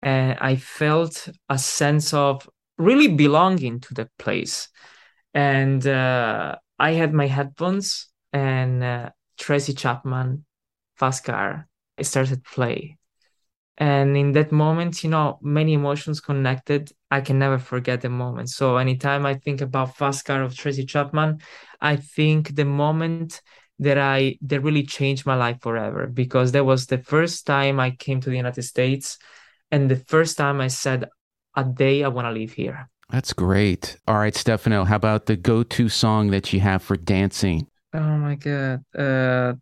and 0.00 0.38
I 0.40 0.56
felt 0.56 1.28
a 1.50 1.58
sense 1.58 2.14
of 2.14 2.48
really 2.78 3.08
belonging 3.08 3.80
to 3.80 3.92
the 3.92 4.08
place. 4.18 4.68
And 5.34 5.86
uh, 5.86 6.56
I 6.78 6.92
had 6.92 7.12
my 7.12 7.26
headphones 7.26 8.08
and 8.32 8.82
uh, 8.82 9.10
Tracy 9.38 9.74
Chapman, 9.74 10.46
Fast 10.96 11.24
Car, 11.24 11.68
I 11.98 12.02
started 12.02 12.42
play. 12.42 12.96
And 13.78 14.16
in 14.16 14.32
that 14.32 14.52
moment, 14.52 15.04
you 15.04 15.10
know, 15.10 15.38
many 15.42 15.74
emotions 15.74 16.20
connected. 16.20 16.90
I 17.10 17.20
can 17.20 17.38
never 17.38 17.58
forget 17.58 18.00
the 18.00 18.08
moment. 18.08 18.48
So 18.50 18.78
anytime 18.78 19.26
I 19.26 19.34
think 19.34 19.60
about 19.60 19.96
Fast 19.96 20.24
Car 20.24 20.42
of 20.42 20.56
Tracy 20.56 20.84
Chapman, 20.86 21.40
I 21.80 21.96
think 21.96 22.54
the 22.56 22.64
moment 22.64 23.42
that 23.78 23.98
I 23.98 24.38
that 24.40 24.60
really 24.60 24.84
changed 24.84 25.26
my 25.26 25.34
life 25.34 25.58
forever 25.60 26.06
because 26.06 26.52
that 26.52 26.64
was 26.64 26.86
the 26.86 26.98
first 26.98 27.46
time 27.46 27.78
I 27.78 27.90
came 27.90 28.20
to 28.22 28.30
the 28.30 28.36
United 28.36 28.62
States 28.62 29.18
and 29.70 29.90
the 29.90 29.96
first 29.96 30.38
time 30.38 30.60
I 30.60 30.68
said 30.68 31.08
a 31.54 31.64
day 31.64 32.02
I 32.02 32.08
want 32.08 32.26
to 32.26 32.30
live 32.32 32.52
here. 32.52 32.88
That's 33.10 33.32
great. 33.32 33.98
All 34.08 34.16
right, 34.16 34.34
Stefano, 34.34 34.84
how 34.84 34.96
about 34.96 35.26
the 35.26 35.36
go 35.36 35.62
to 35.62 35.88
song 35.88 36.30
that 36.30 36.52
you 36.52 36.60
have 36.60 36.82
for 36.82 36.96
dancing? 36.96 37.66
Oh 37.92 38.16
my 38.18 38.34
god. 38.36 38.84
Uh 38.96 39.54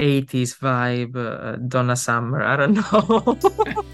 80s 0.00 0.56
vibe, 0.56 1.16
uh, 1.16 1.56
Donna 1.56 1.94
Summer. 1.94 2.42
I 2.42 2.56
don't 2.56 2.74
know. 2.74 3.38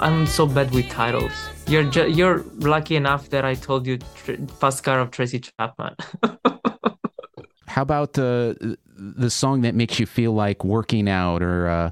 I'm 0.00 0.26
so 0.26 0.46
bad 0.46 0.70
with 0.72 0.88
titles. 0.88 1.32
You're 1.66 1.84
ju- 1.84 2.10
you're 2.10 2.44
lucky 2.58 2.94
enough 2.96 3.30
that 3.30 3.44
I 3.44 3.54
told 3.54 3.86
you 3.86 3.98
tr- 4.14 4.34
Fast 4.60 4.84
Car 4.84 5.00
of 5.00 5.10
Tracy 5.10 5.40
Chapman. 5.40 5.96
How 7.66 7.82
about 7.82 8.12
the 8.12 8.78
the 8.96 9.30
song 9.30 9.62
that 9.62 9.74
makes 9.74 9.98
you 9.98 10.06
feel 10.06 10.32
like 10.32 10.64
working 10.64 11.08
out 11.08 11.42
or 11.42 11.68
uh, 11.68 11.90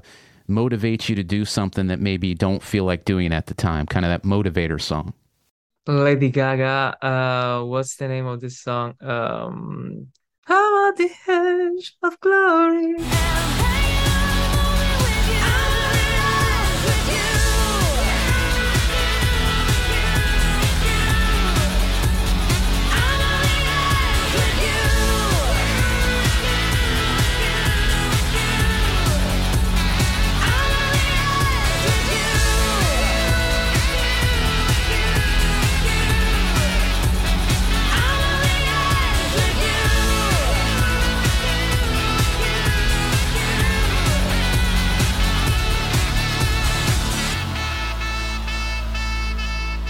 motivates 0.49 1.09
you 1.09 1.15
to 1.15 1.23
do 1.23 1.43
something 1.45 1.87
that 1.87 1.99
maybe 1.99 2.27
you 2.27 2.35
don't 2.35 2.63
feel 2.63 2.85
like 2.85 3.03
doing 3.05 3.33
at 3.33 3.47
the 3.47 3.53
time? 3.53 3.85
Kind 3.85 4.05
of 4.05 4.09
that 4.09 4.23
motivator 4.23 4.81
song. 4.81 5.13
Lady 5.85 6.29
Gaga, 6.29 6.97
uh, 7.05 7.63
what's 7.63 7.95
the 7.95 8.07
name 8.07 8.25
of 8.25 8.41
this 8.41 8.59
song? 8.59 8.95
Um, 9.01 10.07
I'm 10.47 10.87
at 10.89 10.97
the 10.97 11.09
edge 11.27 11.95
of 12.03 12.19
glory. 12.19 12.95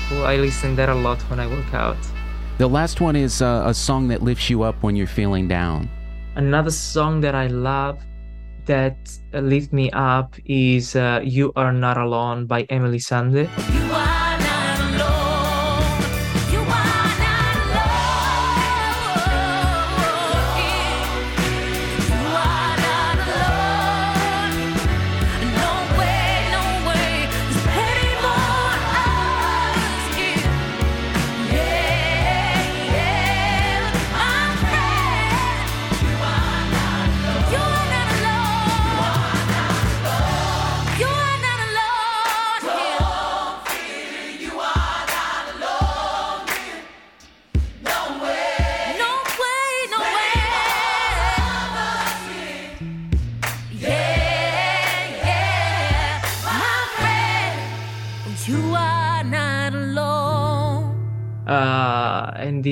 Well, 0.09 0.25
I 0.25 0.37
listen 0.37 0.75
that 0.77 0.87
a 0.87 0.95
lot 0.95 1.21
when 1.29 1.39
I 1.39 1.47
work 1.47 1.73
out. 1.73 1.97
The 2.59 2.67
last 2.67 3.01
one 3.01 3.17
is 3.17 3.41
uh, 3.41 3.63
a 3.65 3.73
song 3.73 4.07
that 4.07 4.23
lifts 4.23 4.49
you 4.49 4.63
up 4.63 4.81
when 4.81 4.95
you're 4.95 5.05
feeling 5.05 5.47
down. 5.47 5.89
Another 6.35 6.71
song 6.71 7.19
that 7.21 7.35
I 7.35 7.47
love 7.47 7.99
that 8.65 8.97
uh, 9.33 9.39
lift 9.39 9.73
me 9.73 9.91
up 9.91 10.35
is 10.45 10.95
uh, 10.95 11.19
"You 11.23 11.51
Are 11.55 11.73
Not 11.73 11.97
Alone" 11.97 12.45
by 12.45 12.63
Emeli 12.63 13.01
Sandé. 13.03 13.49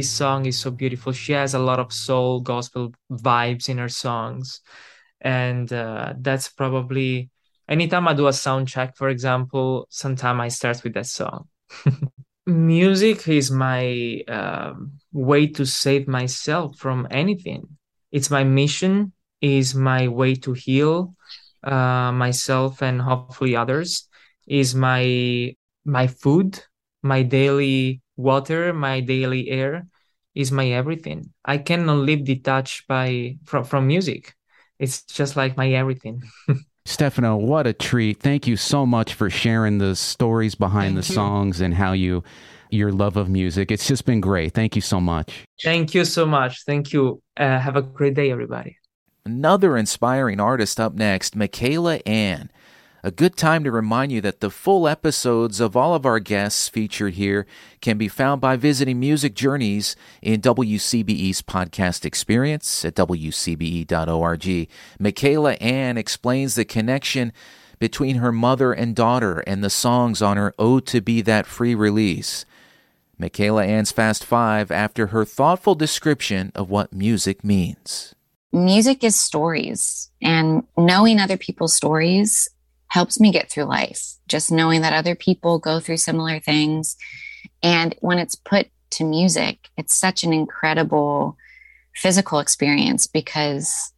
This 0.05 0.11
song 0.11 0.45
is 0.45 0.59
so 0.59 0.69
beautiful. 0.69 1.11
She 1.13 1.33
has 1.33 1.55
a 1.55 1.59
lot 1.59 1.79
of 1.79 1.91
soul 1.91 2.39
gospel 2.39 2.93
vibes 3.11 3.69
in 3.69 3.79
her 3.79 3.89
songs. 3.89 4.61
And 5.19 5.71
uh 5.73 6.13
that's 6.19 6.47
probably 6.49 7.31
anytime 7.67 8.07
i 8.07 8.13
do 8.13 8.27
a 8.27 8.33
sound 8.33 8.67
check 8.67 8.95
for 8.95 9.09
example 9.09 9.87
sometime 9.89 10.39
i 10.39 10.49
start 10.49 10.83
with 10.83 10.93
that 10.93 11.07
song. 11.07 11.47
Music 12.45 13.27
is 13.27 13.49
my 13.49 14.21
um, 14.27 14.91
way 15.11 15.47
to 15.47 15.65
save 15.65 16.07
myself 16.07 16.77
from 16.77 17.07
anything. 17.09 17.63
It's 18.11 18.29
my 18.29 18.43
mission 18.43 19.13
is 19.41 19.73
my 19.73 20.07
way 20.07 20.35
to 20.45 20.53
heal 20.53 21.15
uh 21.63 22.11
myself 22.11 22.83
and 22.83 23.01
hopefully 23.01 23.55
others 23.55 24.07
is 24.45 24.75
my 24.75 25.03
my 25.83 26.05
food 26.05 26.61
my 27.01 27.23
daily 27.23 28.01
water, 28.17 28.73
my 28.73 28.99
daily 28.99 29.49
air 29.49 29.87
is 30.35 30.51
my 30.51 30.69
everything. 30.69 31.31
I 31.43 31.57
cannot 31.57 31.97
live 31.97 32.25
detached 32.25 32.87
by 32.87 33.37
from, 33.45 33.63
from 33.63 33.87
music. 33.87 34.35
It's 34.77 35.03
just 35.03 35.35
like 35.35 35.57
my 35.57 35.71
everything. 35.71 36.23
Stefano, 36.85 37.37
what 37.37 37.65
a 37.65 37.73
treat. 37.73 38.21
Thank 38.21 38.45
you 38.45 38.57
so 38.57 38.85
much 38.85 39.13
for 39.13 39.29
sharing 39.29 39.79
the 39.79 39.95
stories 39.95 40.53
behind 40.53 40.95
Thank 40.95 41.05
the 41.05 41.09
you. 41.09 41.15
songs 41.15 41.61
and 41.61 41.73
how 41.73 41.93
you 41.93 42.23
your 42.69 42.91
love 42.91 43.17
of 43.17 43.29
music. 43.29 43.71
It's 43.71 43.87
just 43.87 44.05
been 44.05 44.21
great. 44.21 44.53
Thank 44.53 44.75
you 44.75 44.81
so 44.81 44.99
much. 44.99 45.45
Thank 45.63 45.93
you 45.93 46.03
so 46.05 46.25
much. 46.25 46.63
Thank 46.65 46.93
you. 46.93 47.21
Uh, 47.37 47.57
have 47.59 47.75
a 47.75 47.81
great 47.81 48.13
day, 48.15 48.31
everybody. 48.31 48.77
Another 49.25 49.77
inspiring 49.77 50.39
artist 50.39 50.79
up 50.79 50.93
next, 50.93 51.35
Michaela 51.35 51.99
Anne. 52.05 52.51
A 53.05 53.11
good 53.11 53.37
time 53.37 53.63
to 53.65 53.69
remind 53.71 54.11
you 54.11 54.19
that 54.21 54.39
the 54.39 54.49
full 54.49 54.87
episodes 54.87 55.59
of 55.59 55.77
all 55.77 55.93
of 55.93 56.07
our 56.07 56.19
guests 56.19 56.67
featured 56.67 57.13
here 57.13 57.45
can 57.79 57.99
be 57.99 58.07
found 58.07 58.41
by 58.41 58.55
visiting 58.55 58.99
Music 58.99 59.35
Journeys 59.35 59.95
in 60.23 60.41
WCBE's 60.41 61.43
podcast 61.43 62.03
experience 62.03 62.83
at 62.83 62.95
WCBE.org. 62.95 64.69
Michaela 64.97 65.53
Anne 65.53 65.99
explains 65.99 66.55
the 66.55 66.65
connection 66.65 67.31
between 67.77 68.15
her 68.15 68.31
mother 68.31 68.73
and 68.73 68.95
daughter 68.95 69.43
and 69.45 69.63
the 69.63 69.69
songs 69.69 70.23
on 70.23 70.37
her 70.37 70.55
Ode 70.57 70.87
to 70.87 70.99
Be 70.99 71.21
That 71.21 71.45
Free 71.45 71.75
release. 71.75 72.43
Michaela 73.19 73.65
Anne's 73.65 73.91
Fast 73.91 74.25
Five 74.25 74.71
after 74.71 75.07
her 75.07 75.25
thoughtful 75.25 75.75
description 75.75 76.51
of 76.55 76.71
what 76.71 76.91
music 76.91 77.43
means. 77.43 78.15
music 78.51 79.03
is 79.03 79.15
stories 79.15 80.09
and 80.23 80.63
knowing 80.75 81.19
other 81.19 81.37
people's 81.37 81.75
stories 81.75 82.49
helps 82.87 83.19
me 83.19 83.31
get 83.31 83.49
through 83.49 83.65
life 83.65 84.15
just 84.27 84.51
knowing 84.51 84.81
that 84.81 84.93
other 84.93 85.15
people 85.15 85.59
go 85.59 85.79
through 85.79 85.97
similar 85.97 86.39
things. 86.39 86.95
And 87.61 87.95
when 87.99 88.19
it's 88.19 88.35
put 88.35 88.67
to 88.91 89.03
music 89.03 89.69
it's 89.77 89.95
such 89.95 90.23
an 90.23 90.31
incredible 90.31 91.37
physical 91.95 92.39
experience 92.39 93.07
because 93.07 93.91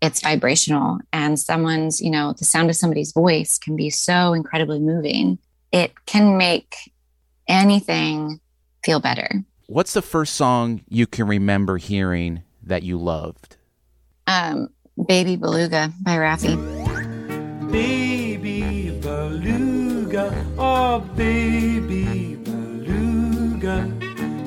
it's 0.00 0.20
vibrational 0.20 0.98
and 1.12 1.38
someone's 1.38 2.00
you 2.00 2.10
know 2.10 2.34
the 2.38 2.44
sound 2.44 2.68
of 2.68 2.76
somebody's 2.76 3.12
voice 3.12 3.58
can 3.58 3.76
be 3.76 3.90
so 3.90 4.32
incredibly 4.32 4.78
moving. 4.78 5.38
It 5.72 5.92
can 6.06 6.36
make 6.36 6.74
anything 7.48 8.40
feel 8.84 9.00
better. 9.00 9.44
What's 9.66 9.94
the 9.94 10.02
first 10.02 10.34
song 10.34 10.82
you 10.88 11.06
can 11.06 11.26
remember 11.26 11.78
hearing 11.78 12.42
that 12.62 12.82
you 12.82 12.98
loved? 12.98 13.56
um 14.26 14.68
baby 15.06 15.36
beluga 15.36 15.92
by 16.02 16.16
Raffi 16.16 16.93
Baby 17.70 18.90
beluga, 19.00 20.32
oh 20.58 21.00
baby 21.16 22.36
beluga. 22.36 23.90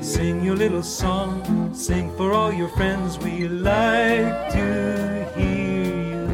Sing 0.01 0.43
your 0.43 0.56
little 0.56 0.84
song, 0.84 1.73
sing 1.73 2.15
for 2.15 2.34
all 2.34 2.51
your 2.51 2.69
friends. 2.69 3.17
We 3.19 3.47
like 3.47 4.51
to 4.53 5.30
hear 5.36 5.84
you. 5.86 6.27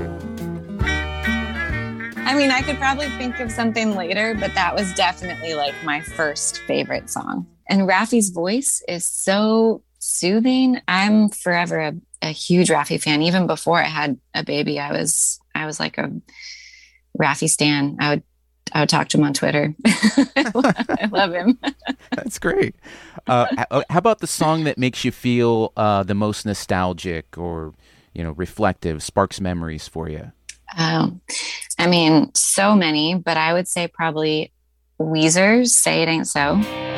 I 2.17 2.35
mean, 2.35 2.51
I 2.51 2.61
could 2.61 2.77
probably 2.77 3.09
think 3.17 3.39
of 3.39 3.51
something 3.51 3.95
later, 3.95 4.35
but 4.35 4.53
that 4.55 4.75
was 4.75 4.93
definitely 4.93 5.53
like 5.53 5.75
my 5.83 6.01
first 6.01 6.59
favorite 6.67 7.09
song. 7.09 7.47
And 7.69 7.81
Raffi's 7.87 8.29
voice 8.29 8.83
is 8.87 9.05
so 9.05 9.81
soothing. 9.99 10.81
I'm 10.87 11.29
forever 11.29 11.79
a, 11.79 11.93
a 12.21 12.29
huge 12.29 12.69
Raffi 12.69 13.01
fan. 13.01 13.21
Even 13.21 13.47
before 13.47 13.79
I 13.79 13.87
had 13.87 14.19
a 14.33 14.43
baby, 14.43 14.79
I 14.79 14.91
was 14.91 15.39
I 15.55 15.65
was 15.65 15.79
like 15.79 15.97
a 15.97 16.11
Raffi 17.19 17.49
stan. 17.49 17.97
I 17.99 18.09
would 18.09 18.23
I 18.71 18.79
would 18.79 18.89
talk 18.89 19.09
to 19.09 19.17
him 19.17 19.23
on 19.23 19.33
Twitter. 19.33 19.75
I 19.85 21.09
love 21.11 21.33
him. 21.33 21.59
That's 22.15 22.39
great. 22.39 22.75
Uh, 23.27 23.45
how 23.89 23.97
about 23.99 24.19
the 24.19 24.27
song 24.27 24.63
that 24.63 24.77
makes 24.77 25.05
you 25.05 25.11
feel 25.11 25.73
uh, 25.77 26.03
the 26.03 26.15
most 26.15 26.45
nostalgic 26.45 27.37
or 27.37 27.73
you 28.13 28.23
know 28.23 28.31
reflective, 28.31 29.03
sparks 29.03 29.39
memories 29.39 29.87
for 29.87 30.09
you? 30.09 30.31
Um, 30.75 31.21
I 31.77 31.87
mean, 31.87 32.33
so 32.33 32.75
many, 32.75 33.15
but 33.15 33.37
I 33.37 33.53
would 33.53 33.67
say 33.67 33.87
probably 33.87 34.51
Weezer's 34.99 35.73
"Say 35.73 36.01
It 36.01 36.07
Ain't 36.07 36.27
So." 36.27 36.92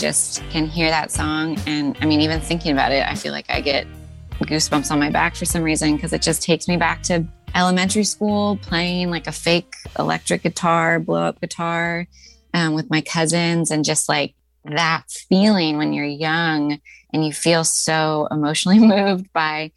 Just 0.00 0.42
can 0.50 0.66
hear 0.66 0.88
that 0.88 1.10
song. 1.10 1.58
And 1.66 1.96
I 2.00 2.06
mean, 2.06 2.20
even 2.20 2.40
thinking 2.40 2.72
about 2.72 2.92
it, 2.92 3.06
I 3.06 3.14
feel 3.14 3.32
like 3.32 3.46
I 3.50 3.60
get 3.60 3.86
goosebumps 4.38 4.90
on 4.90 4.98
my 4.98 5.10
back 5.10 5.36
for 5.36 5.44
some 5.44 5.62
reason 5.62 5.96
because 5.96 6.12
it 6.12 6.22
just 6.22 6.42
takes 6.42 6.66
me 6.66 6.76
back 6.76 7.02
to 7.04 7.24
elementary 7.54 8.04
school 8.04 8.56
playing 8.62 9.10
like 9.10 9.26
a 9.26 9.32
fake 9.32 9.74
electric 9.98 10.42
guitar, 10.42 10.98
blow 10.98 11.22
up 11.22 11.40
guitar 11.40 12.06
um, 12.54 12.74
with 12.74 12.88
my 12.90 13.02
cousins, 13.02 13.70
and 13.70 13.84
just 13.84 14.08
like 14.08 14.34
that 14.64 15.04
feeling 15.28 15.76
when 15.76 15.92
you're 15.92 16.04
young 16.04 16.80
and 17.12 17.24
you 17.24 17.32
feel 17.32 17.64
so 17.64 18.26
emotionally 18.30 18.78
moved 18.80 19.30
by 19.32 19.70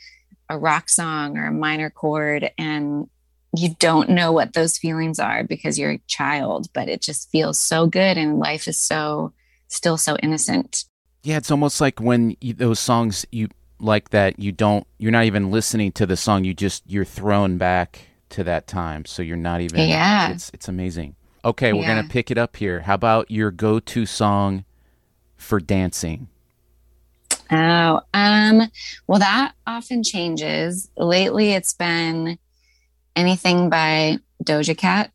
a 0.49 0.57
rock 0.57 0.89
song 0.89 1.37
or 1.37 1.47
a 1.47 1.51
minor 1.51 1.89
chord 1.89 2.51
and 2.57 3.09
you 3.55 3.75
don't 3.79 4.09
know 4.09 4.31
what 4.31 4.53
those 4.53 4.77
feelings 4.77 5.19
are 5.19 5.43
because 5.43 5.77
you're 5.77 5.91
a 5.91 6.01
child, 6.07 6.67
but 6.73 6.89
it 6.89 7.01
just 7.01 7.29
feels 7.29 7.59
so 7.59 7.85
good 7.85 8.17
and 8.17 8.39
life 8.39 8.67
is 8.67 8.79
so 8.79 9.31
still 9.73 9.97
so 9.97 10.15
innocent. 10.23 10.85
Yeah, 11.23 11.37
it's 11.37 11.51
almost 11.51 11.79
like 11.81 11.99
when 11.99 12.35
you, 12.41 12.53
those 12.53 12.79
songs 12.79 13.25
you 13.31 13.49
like 13.79 14.09
that 14.09 14.39
you 14.39 14.51
don't 14.51 14.85
you're 14.97 15.11
not 15.11 15.25
even 15.25 15.51
listening 15.51 15.91
to 15.91 16.05
the 16.05 16.15
song 16.15 16.45
you 16.45 16.53
just 16.53 16.83
you're 16.87 17.03
thrown 17.03 17.57
back 17.57 17.99
to 18.29 18.41
that 18.43 18.65
time 18.65 19.03
so 19.03 19.21
you're 19.21 19.35
not 19.35 19.59
even 19.59 19.89
Yeah. 19.89 20.29
it's 20.29 20.49
it's 20.53 20.69
amazing 20.69 21.15
okay 21.43 21.73
we're 21.73 21.81
Yeah. 21.81 21.95
gonna 21.95 22.07
pick 22.07 22.31
it 22.31 22.37
up 22.37 22.55
here 22.55 22.81
how 22.81 22.93
about 22.93 23.29
your 23.29 23.51
go-to 23.51 24.05
song 24.05 24.63
for 25.35 25.59
dancing 25.59 26.27
Oh, 27.51 28.01
um, 28.13 28.61
well, 29.05 29.19
that 29.19 29.53
often 29.67 30.01
changes. 30.01 30.89
Lately, 30.97 31.51
it's 31.51 31.73
been 31.73 32.39
anything 33.15 33.69
by 33.69 34.17
Doja 34.43 34.75
Cat. 34.77 35.11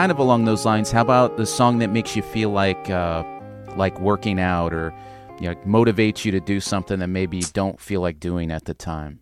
Kind 0.00 0.10
of 0.10 0.18
along 0.18 0.46
those 0.46 0.64
lines 0.64 0.90
how 0.90 1.02
about 1.02 1.36
the 1.36 1.44
song 1.44 1.78
that 1.78 1.90
makes 1.90 2.16
you 2.16 2.22
feel 2.22 2.48
like 2.48 2.88
uh 2.88 3.22
like 3.76 4.00
working 4.00 4.40
out 4.40 4.72
or 4.72 4.94
you 5.38 5.46
know 5.46 5.54
motivates 5.66 6.24
you 6.24 6.32
to 6.32 6.40
do 6.40 6.58
something 6.58 7.00
that 7.00 7.08
maybe 7.08 7.36
you 7.36 7.46
don't 7.52 7.78
feel 7.78 8.00
like 8.00 8.18
doing 8.18 8.50
at 8.50 8.64
the 8.64 8.72
time 8.72 9.20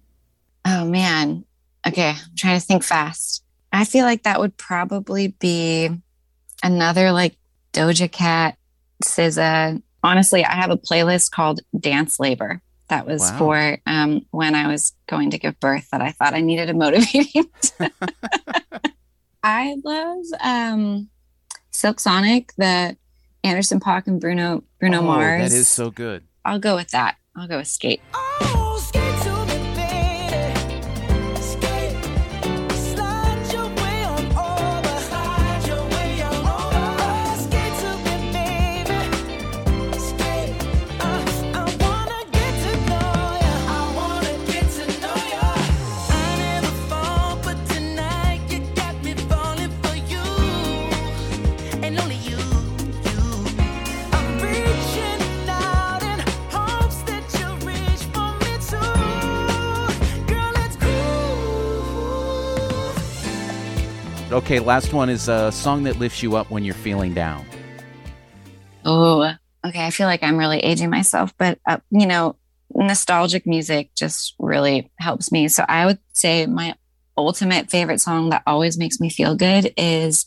Oh 0.64 0.84
man. 0.84 1.44
Okay, 1.86 2.10
I'm 2.10 2.36
trying 2.36 2.60
to 2.60 2.66
think 2.66 2.82
fast. 2.84 3.42
I 3.72 3.84
feel 3.86 4.04
like 4.04 4.24
that 4.24 4.38
would 4.38 4.56
probably 4.58 5.28
be 5.28 5.88
another 6.62 7.10
like 7.10 7.36
Doja 7.72 8.10
Cat, 8.10 8.58
SZA. 9.02 9.80
Honestly, 10.02 10.44
I 10.44 10.54
have 10.56 10.70
a 10.70 10.76
playlist 10.76 11.30
called 11.30 11.60
Dance 11.78 12.20
Labor. 12.20 12.60
That 12.88 13.06
was 13.06 13.22
Wow. 13.22 13.38
for 13.38 13.78
um, 13.86 14.26
when 14.30 14.54
I 14.54 14.66
was 14.66 14.92
going 15.06 15.30
to 15.30 15.38
give 15.38 15.58
birth. 15.58 15.88
That 15.90 16.02
I 16.02 16.10
thought 16.10 16.34
I 16.34 16.42
needed 16.42 16.68
a 16.68 16.74
motivating. 16.74 17.46
I 19.42 19.76
love 19.84 20.24
um, 20.42 21.08
Silk 21.70 22.00
Sonic, 22.00 22.52
the 22.56 22.96
Anderson 23.44 23.80
Paak 23.80 24.06
and 24.06 24.20
Bruno 24.20 24.64
Bruno 24.80 24.98
Oh, 25.00 25.02
Mars. 25.02 25.50
That 25.50 25.56
is 25.56 25.68
so 25.68 25.90
good. 25.90 26.24
I'll 26.44 26.58
go 26.58 26.74
with 26.76 26.88
that. 26.90 27.16
I'll 27.36 27.48
go 27.48 27.58
with 27.58 27.68
Skate. 27.68 28.00
Oh, 28.14 28.67
Okay, 64.48 64.60
last 64.60 64.94
one 64.94 65.10
is 65.10 65.28
a 65.28 65.52
song 65.52 65.82
that 65.82 65.98
lifts 65.98 66.22
you 66.22 66.34
up 66.34 66.50
when 66.50 66.64
you're 66.64 66.72
feeling 66.72 67.12
down. 67.12 67.44
Oh, 68.82 69.30
okay. 69.62 69.84
I 69.84 69.90
feel 69.90 70.06
like 70.06 70.22
I'm 70.22 70.38
really 70.38 70.58
aging 70.60 70.88
myself, 70.88 71.34
but 71.36 71.58
uh, 71.68 71.76
you 71.90 72.06
know, 72.06 72.34
nostalgic 72.74 73.46
music 73.46 73.90
just 73.94 74.34
really 74.38 74.90
helps 74.98 75.30
me. 75.30 75.48
So 75.48 75.66
I 75.68 75.84
would 75.84 75.98
say 76.14 76.46
my 76.46 76.74
ultimate 77.14 77.70
favorite 77.70 78.00
song 78.00 78.30
that 78.30 78.42
always 78.46 78.78
makes 78.78 79.00
me 79.00 79.10
feel 79.10 79.34
good 79.34 79.74
is, 79.76 80.24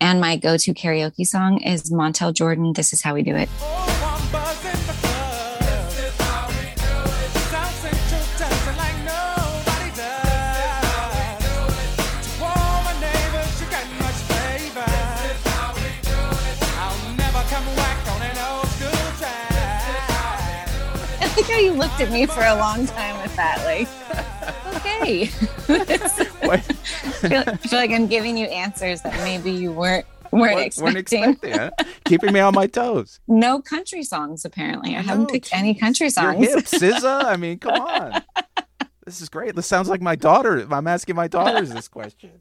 and 0.00 0.18
my 0.18 0.38
go-to 0.38 0.72
karaoke 0.72 1.26
song 1.26 1.60
is 1.60 1.92
Montel 1.92 2.32
Jordan. 2.32 2.72
This 2.72 2.94
is 2.94 3.02
how 3.02 3.12
we 3.12 3.22
do 3.22 3.36
it. 3.36 3.50
I 21.20 21.28
think 21.28 21.46
how 21.48 21.58
you 21.58 21.72
looked 21.72 22.00
at 22.00 22.10
me 22.10 22.26
for 22.26 22.42
a 22.42 22.54
long 22.54 22.86
time 22.86 23.20
with 23.22 23.34
that. 23.36 23.64
Like, 23.64 23.88
okay. 24.76 25.26
What? 26.46 26.60
I 26.60 26.62
feel, 27.28 27.44
I 27.46 27.56
feel 27.56 27.78
like 27.78 27.90
I'm 27.90 28.06
giving 28.06 28.36
you 28.38 28.46
answers 28.46 29.02
that 29.02 29.14
maybe 29.24 29.50
you 29.50 29.72
weren't 29.72 30.06
weren't 30.30 30.54
Weren't 30.78 30.96
expecting. 30.96 31.22
expecting, 31.24 31.52
huh? 31.58 31.70
Keeping 32.04 32.32
me 32.32 32.40
on 32.40 32.54
my 32.54 32.66
toes. 32.66 33.20
No 33.26 33.60
country 33.60 34.02
songs, 34.02 34.44
apparently. 34.44 34.94
I 34.96 35.00
haven't 35.00 35.24
No, 35.24 35.32
picked 35.32 35.52
any 35.52 35.74
country 35.74 36.10
songs. 36.10 36.44
hip, 36.46 36.64
SZA. 36.64 37.24
I 37.24 37.36
mean, 37.36 37.58
come 37.58 37.80
on. 37.80 38.22
This 39.04 39.20
is 39.20 39.28
great. 39.28 39.54
This 39.56 39.66
sounds 39.66 39.88
like 39.88 40.00
my 40.02 40.14
daughter. 40.16 40.66
I'm 40.70 40.86
asking 40.86 41.16
my 41.16 41.28
daughters 41.28 41.70
this 41.70 41.88
question. 41.88 42.32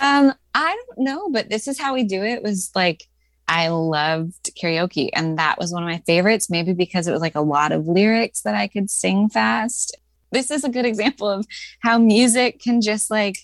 Um, 0.00 0.32
I 0.54 0.76
don't 0.86 0.98
know, 0.98 1.28
but 1.30 1.48
this 1.50 1.68
is 1.68 1.78
how 1.78 1.94
we 1.94 2.04
do 2.04 2.22
it. 2.22 2.42
Was 2.42 2.70
like 2.74 3.06
I 3.46 3.68
loved 3.68 4.50
karaoke, 4.60 5.10
and 5.12 5.38
that 5.38 5.58
was 5.58 5.72
one 5.72 5.82
of 5.82 5.88
my 5.88 6.02
favorites. 6.06 6.48
Maybe 6.50 6.72
because 6.72 7.06
it 7.06 7.12
was 7.12 7.20
like 7.20 7.34
a 7.34 7.40
lot 7.40 7.72
of 7.72 7.86
lyrics 7.86 8.42
that 8.42 8.54
I 8.54 8.68
could 8.68 8.90
sing 8.90 9.28
fast. 9.28 9.96
This 10.30 10.50
is 10.50 10.64
a 10.64 10.68
good 10.68 10.86
example 10.86 11.28
of 11.28 11.46
how 11.80 11.98
music 11.98 12.60
can 12.60 12.80
just 12.80 13.10
like. 13.10 13.38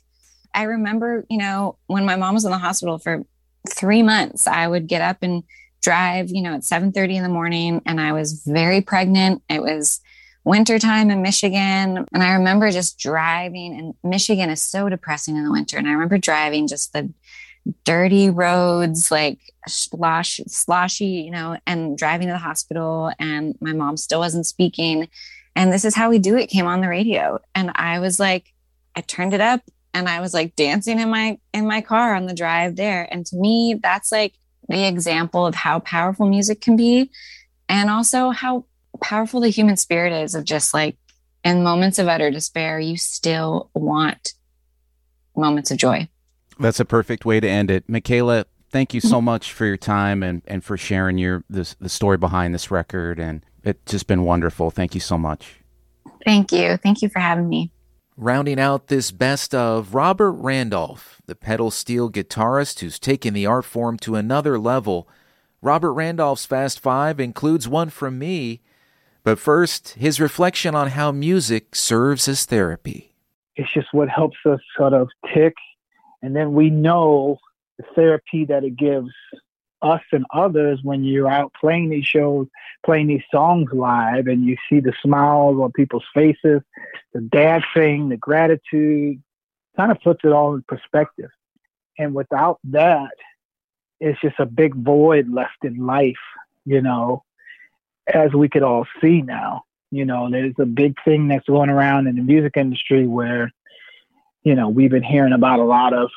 I 0.52 0.64
remember, 0.64 1.24
you 1.30 1.38
know, 1.38 1.76
when 1.86 2.04
my 2.04 2.16
mom 2.16 2.34
was 2.34 2.44
in 2.44 2.50
the 2.50 2.58
hospital 2.58 2.98
for 2.98 3.22
three 3.68 4.02
months, 4.02 4.46
I 4.46 4.66
would 4.66 4.88
get 4.88 5.00
up 5.00 5.18
and 5.22 5.44
drive, 5.82 6.30
you 6.30 6.42
know, 6.42 6.54
at 6.54 6.64
seven 6.64 6.92
thirty 6.92 7.16
in 7.16 7.22
the 7.22 7.28
morning, 7.28 7.82
and 7.86 8.00
I 8.00 8.12
was 8.12 8.42
very 8.44 8.80
pregnant. 8.80 9.42
It 9.48 9.62
was 9.62 10.00
wintertime 10.42 11.10
in 11.10 11.22
Michigan. 11.22 12.06
And 12.12 12.22
I 12.22 12.32
remember 12.32 12.70
just 12.70 12.98
driving, 12.98 13.78
and 13.78 13.94
Michigan 14.02 14.50
is 14.50 14.62
so 14.62 14.88
depressing 14.88 15.36
in 15.36 15.44
the 15.44 15.52
winter. 15.52 15.76
And 15.76 15.86
I 15.86 15.92
remember 15.92 16.18
driving 16.18 16.66
just 16.66 16.92
the 16.92 17.12
dirty 17.84 18.30
roads, 18.30 19.10
like 19.10 19.38
slosh, 19.66 20.40
sloshy, 20.46 21.24
you 21.24 21.30
know, 21.30 21.58
and 21.66 21.96
driving 21.96 22.28
to 22.28 22.32
the 22.32 22.38
hospital. 22.38 23.12
And 23.18 23.56
my 23.60 23.72
mom 23.72 23.96
still 23.96 24.20
wasn't 24.20 24.46
speaking. 24.46 25.08
And 25.56 25.72
this 25.72 25.84
is 25.84 25.94
how 25.94 26.10
we 26.10 26.18
do 26.18 26.36
it 26.36 26.48
came 26.48 26.66
on 26.66 26.80
the 26.80 26.88
radio. 26.88 27.40
And 27.54 27.72
I 27.74 27.98
was 27.98 28.18
like, 28.18 28.52
I 28.96 29.00
turned 29.02 29.34
it 29.34 29.40
up 29.40 29.62
and 29.92 30.08
I 30.08 30.20
was 30.20 30.32
like 30.34 30.56
dancing 30.56 30.98
in 31.00 31.10
my 31.10 31.38
in 31.52 31.66
my 31.66 31.80
car 31.80 32.14
on 32.14 32.26
the 32.26 32.34
drive 32.34 32.76
there. 32.76 33.08
And 33.10 33.26
to 33.26 33.36
me, 33.36 33.78
that's 33.80 34.12
like 34.12 34.34
the 34.68 34.86
example 34.86 35.46
of 35.46 35.54
how 35.54 35.80
powerful 35.80 36.28
music 36.28 36.60
can 36.60 36.76
be 36.76 37.10
and 37.68 37.90
also 37.90 38.30
how 38.30 38.64
powerful 39.00 39.40
the 39.40 39.48
human 39.48 39.76
spirit 39.76 40.12
is 40.12 40.34
of 40.34 40.44
just 40.44 40.72
like 40.72 40.96
in 41.44 41.62
moments 41.62 41.98
of 41.98 42.08
utter 42.08 42.30
despair, 42.30 42.78
you 42.78 42.96
still 42.96 43.70
want 43.74 44.34
moments 45.36 45.70
of 45.70 45.78
joy. 45.78 46.08
That's 46.60 46.80
a 46.80 46.84
perfect 46.84 47.24
way 47.24 47.40
to 47.40 47.48
end 47.48 47.70
it. 47.70 47.88
Michaela, 47.88 48.44
thank 48.70 48.94
you 48.94 49.00
so 49.00 49.16
mm-hmm. 49.16 49.26
much 49.26 49.52
for 49.52 49.66
your 49.66 49.76
time 49.76 50.22
and, 50.22 50.42
and 50.46 50.62
for 50.62 50.76
sharing 50.76 51.18
your 51.18 51.44
this, 51.48 51.74
the 51.80 51.88
story 51.88 52.16
behind 52.16 52.54
this 52.54 52.70
record. 52.70 53.18
And 53.18 53.44
it's 53.64 53.90
just 53.90 54.06
been 54.06 54.24
wonderful. 54.24 54.70
Thank 54.70 54.94
you 54.94 55.00
so 55.00 55.18
much. 55.18 55.60
Thank 56.24 56.52
you. 56.52 56.76
Thank 56.76 57.02
you 57.02 57.08
for 57.08 57.18
having 57.18 57.48
me. 57.48 57.72
Rounding 58.16 58.60
out 58.60 58.88
this 58.88 59.10
best 59.10 59.54
of 59.54 59.94
Robert 59.94 60.32
Randolph, 60.32 61.22
the 61.26 61.34
pedal 61.34 61.70
steel 61.70 62.10
guitarist 62.10 62.80
who's 62.80 62.98
taken 62.98 63.32
the 63.32 63.46
art 63.46 63.64
form 63.64 63.96
to 63.98 64.14
another 64.14 64.58
level. 64.58 65.08
Robert 65.62 65.94
Randolph's 65.94 66.44
Fast 66.44 66.80
Five 66.80 67.18
includes 67.18 67.66
one 67.66 67.88
from 67.88 68.18
me. 68.18 68.60
But 69.22 69.38
first, 69.38 69.90
his 69.90 70.20
reflection 70.20 70.74
on 70.74 70.88
how 70.88 71.12
music 71.12 71.74
serves 71.74 72.26
as 72.28 72.44
therapy. 72.44 73.14
it's 73.56 73.72
just 73.72 73.88
what 73.92 74.08
helps 74.08 74.38
us 74.46 74.60
sort 74.76 74.94
of 74.94 75.08
tick. 75.34 75.54
And 76.22 76.34
then 76.36 76.52
we 76.52 76.70
know 76.70 77.38
the 77.78 77.84
therapy 77.94 78.44
that 78.46 78.64
it 78.64 78.76
gives 78.76 79.10
us 79.82 80.02
and 80.12 80.26
others 80.32 80.80
when 80.82 81.04
you're 81.04 81.30
out 81.30 81.52
playing 81.58 81.88
these 81.88 82.04
shows, 82.04 82.46
playing 82.84 83.06
these 83.06 83.22
songs 83.30 83.70
live, 83.72 84.26
and 84.26 84.44
you 84.44 84.56
see 84.68 84.80
the 84.80 84.92
smiles 85.02 85.58
on 85.60 85.72
people's 85.72 86.04
faces, 86.14 86.60
the 87.14 87.20
dancing, 87.20 88.08
the 88.08 88.16
gratitude, 88.16 89.22
kind 89.76 89.90
of 89.90 90.00
puts 90.02 90.20
it 90.24 90.32
all 90.32 90.54
in 90.54 90.62
perspective. 90.62 91.30
And 91.98 92.14
without 92.14 92.58
that, 92.64 93.12
it's 94.00 94.20
just 94.20 94.38
a 94.38 94.46
big 94.46 94.74
void 94.74 95.28
left 95.30 95.64
in 95.64 95.86
life, 95.86 96.16
you 96.64 96.80
know, 96.80 97.24
as 98.12 98.32
we 98.32 98.48
could 98.48 98.62
all 98.62 98.86
see 99.00 99.22
now. 99.22 99.64
You 99.90 100.04
know, 100.04 100.30
there's 100.30 100.54
a 100.58 100.66
big 100.66 100.96
thing 101.04 101.28
that's 101.28 101.46
going 101.46 101.68
around 101.68 102.06
in 102.06 102.16
the 102.16 102.22
music 102.22 102.56
industry 102.56 103.06
where 103.06 103.52
you 104.42 104.54
know, 104.54 104.68
we've 104.68 104.90
been 104.90 105.02
hearing 105.02 105.32
about 105.32 105.60
a 105.60 105.64
lot 105.64 105.92
of 105.92 106.10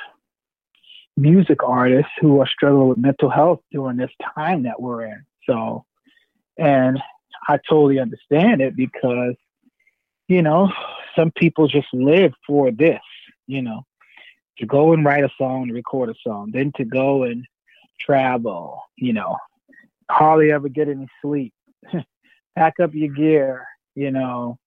music 1.16 1.64
artists 1.64 2.12
who 2.20 2.40
are 2.40 2.48
struggling 2.48 2.90
with 2.90 2.98
mental 2.98 3.30
health 3.30 3.60
during 3.72 3.98
this 3.98 4.12
time 4.36 4.64
that 4.64 4.82
we're 4.82 5.06
in. 5.06 5.26
So, 5.48 5.86
and 6.58 7.00
I 7.48 7.60
totally 7.70 8.00
understand 8.00 8.62
it 8.62 8.76
because, 8.76 9.36
you 10.28 10.42
know, 10.42 10.72
some 11.16 11.32
people 11.32 11.68
just 11.68 11.88
live 11.94 12.34
for 12.48 12.72
this, 12.72 13.02
you 13.48 13.62
know, 13.62 13.86
to 14.58 14.66
go 14.66 14.94
and 14.94 15.04
write 15.04 15.24
a 15.24 15.30
song, 15.38 15.68
to 15.68 15.74
record 15.74 16.10
a 16.10 16.16
song, 16.26 16.52
then 16.54 16.72
to 16.78 16.86
go 16.86 17.24
and 17.24 17.46
travel, 18.00 18.82
you 18.98 19.14
know, 19.14 19.38
hardly 20.10 20.52
ever 20.52 20.70
get 20.70 20.90
any 20.90 21.08
sleep, 21.22 21.54
pack 22.56 22.80
up 22.82 22.94
your 22.94 23.10
gear, 23.10 23.68
you 23.96 24.12
know, 24.12 24.58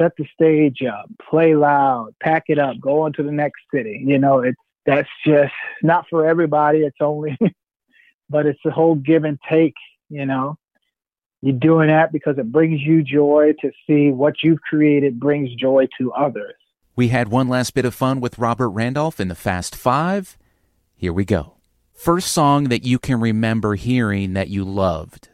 set 0.00 0.12
the 0.16 0.26
stage 0.32 0.82
up, 0.82 1.10
play 1.28 1.54
loud, 1.54 2.14
pack 2.22 2.44
it 2.48 2.58
up, 2.58 2.80
go 2.80 3.02
on 3.02 3.12
to 3.14 3.22
the 3.22 3.32
next 3.32 3.60
city. 3.72 4.02
You 4.04 4.18
know, 4.18 4.40
it's 4.40 4.60
that's 4.86 5.08
just 5.26 5.52
not 5.82 6.06
for 6.08 6.26
everybody. 6.26 6.78
It's 6.78 6.96
only, 7.00 7.36
but 8.30 8.46
it's 8.46 8.60
the 8.64 8.70
whole 8.70 8.94
give 8.94 9.24
and 9.24 9.38
take. 9.48 9.74
You 10.08 10.26
know, 10.26 10.56
you're 11.42 11.58
doing 11.58 11.88
that 11.88 12.12
because 12.12 12.38
it 12.38 12.50
brings 12.50 12.80
you 12.80 13.02
joy 13.02 13.52
to 13.60 13.70
see 13.86 14.10
what 14.10 14.42
you've 14.42 14.60
created 14.62 15.20
brings 15.20 15.54
joy 15.54 15.86
to 15.98 16.12
others. 16.12 16.54
We 16.96 17.08
had 17.08 17.28
one 17.28 17.48
last 17.48 17.74
bit 17.74 17.84
of 17.84 17.94
fun 17.94 18.20
with 18.20 18.38
Robert 18.38 18.70
Randolph 18.70 19.20
in 19.20 19.28
the 19.28 19.34
Fast 19.34 19.76
Five. 19.76 20.36
Here 20.96 21.12
we 21.12 21.24
go. 21.24 21.54
First 21.94 22.32
song 22.32 22.64
that 22.64 22.84
you 22.84 22.98
can 22.98 23.20
remember 23.20 23.74
hearing 23.74 24.32
that 24.32 24.48
you 24.48 24.64
loved. 24.64 25.28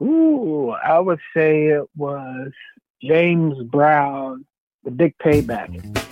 Ooh, 0.00 0.70
I 0.70 0.98
would 0.98 1.20
say 1.34 1.66
it 1.66 1.88
was 1.96 2.50
James 3.02 3.60
Brown, 3.64 4.44
The 4.84 4.92
Big 4.92 5.14
Payback. 5.18 6.11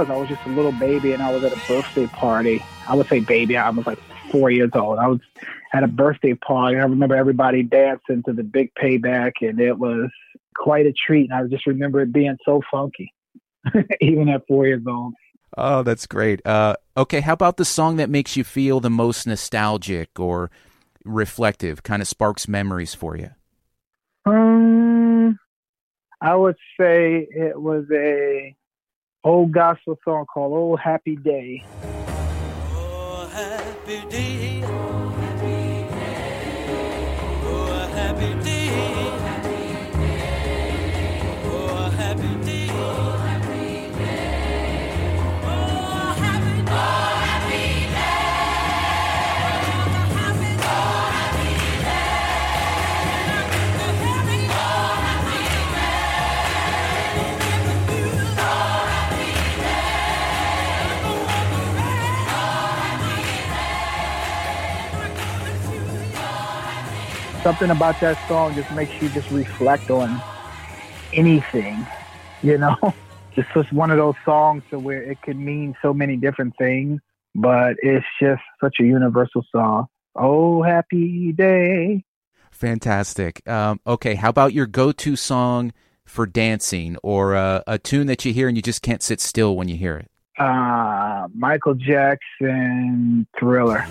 Was, 0.00 0.10
I 0.10 0.16
was 0.16 0.28
just 0.28 0.44
a 0.46 0.48
little 0.48 0.72
baby, 0.72 1.12
and 1.12 1.22
I 1.22 1.32
was 1.32 1.44
at 1.44 1.52
a 1.52 1.60
birthday 1.68 2.06
party. 2.06 2.64
I 2.88 2.94
would 2.94 3.06
say 3.08 3.20
baby. 3.20 3.56
I 3.56 3.68
was 3.70 3.86
like 3.86 3.98
four 4.30 4.50
years 4.50 4.70
old. 4.74 4.98
I 4.98 5.06
was 5.06 5.20
at 5.74 5.82
a 5.82 5.88
birthday 5.88 6.34
party. 6.34 6.76
I 6.76 6.82
remember 6.82 7.14
everybody 7.14 7.62
dancing 7.62 8.22
to 8.24 8.32
the 8.32 8.42
big 8.42 8.72
payback, 8.74 9.32
and 9.42 9.60
it 9.60 9.78
was 9.78 10.10
quite 10.56 10.86
a 10.86 10.92
treat. 10.92 11.30
And 11.30 11.38
I 11.38 11.46
just 11.48 11.66
remember 11.66 12.00
it 12.00 12.12
being 12.12 12.36
so 12.44 12.62
funky, 12.70 13.12
even 14.00 14.28
at 14.28 14.46
four 14.48 14.66
years 14.66 14.82
old. 14.86 15.14
Oh, 15.58 15.82
that's 15.82 16.06
great. 16.06 16.44
Uh, 16.46 16.76
okay, 16.96 17.20
how 17.20 17.34
about 17.34 17.56
the 17.56 17.64
song 17.64 17.96
that 17.96 18.08
makes 18.08 18.36
you 18.36 18.44
feel 18.44 18.80
the 18.80 18.90
most 18.90 19.26
nostalgic 19.26 20.18
or 20.18 20.50
reflective, 21.04 21.82
kind 21.82 22.00
of 22.00 22.08
sparks 22.08 22.48
memories 22.48 22.94
for 22.94 23.16
you? 23.16 23.30
Um, 24.24 25.38
I 26.22 26.36
would 26.36 26.56
say 26.78 27.26
it 27.30 27.60
was 27.60 27.84
a 27.92 28.54
old 29.24 29.52
gospel 29.52 29.98
song 30.04 30.26
called 30.26 30.52
"Old 30.52 30.80
Happy 30.80 31.16
Day." 31.16 31.64
Oh, 32.72 33.28
happy 33.32 34.00
day. 34.08 34.69
Something 67.42 67.70
about 67.70 67.98
that 68.00 68.18
song 68.28 68.54
just 68.54 68.70
makes 68.72 68.92
you 69.00 69.08
just 69.08 69.30
reflect 69.30 69.90
on 69.90 70.20
anything, 71.12 71.86
you 72.42 72.58
know. 72.58 72.76
It's 73.36 73.48
just 73.54 73.72
one 73.72 73.92
of 73.92 73.96
those 73.96 74.16
songs 74.24 74.64
to 74.70 74.78
where 74.78 75.02
it 75.02 75.22
could 75.22 75.36
mean 75.36 75.76
so 75.80 75.94
many 75.94 76.16
different 76.16 76.52
things, 76.58 77.00
but 77.34 77.76
it's 77.80 78.04
just 78.20 78.42
such 78.60 78.76
a 78.80 78.82
universal 78.82 79.44
song. 79.52 79.86
Oh, 80.16 80.62
happy 80.62 81.32
day. 81.32 82.04
Fantastic. 82.50 83.48
Um, 83.48 83.80
okay, 83.86 84.16
how 84.16 84.30
about 84.30 84.52
your 84.52 84.66
go-to 84.66 85.14
song 85.14 85.72
for 86.04 86.26
dancing, 86.26 86.96
or 87.04 87.36
uh, 87.36 87.62
a 87.68 87.78
tune 87.78 88.08
that 88.08 88.24
you 88.24 88.32
hear 88.32 88.48
and 88.48 88.56
you 88.56 88.62
just 88.62 88.82
can't 88.82 89.02
sit 89.02 89.20
still 89.20 89.54
when 89.54 89.68
you 89.68 89.76
hear 89.76 89.96
it? 89.96 90.10
Uh, 90.36 91.28
Michael 91.32 91.74
Jackson, 91.74 93.26
Thriller. 93.38 93.86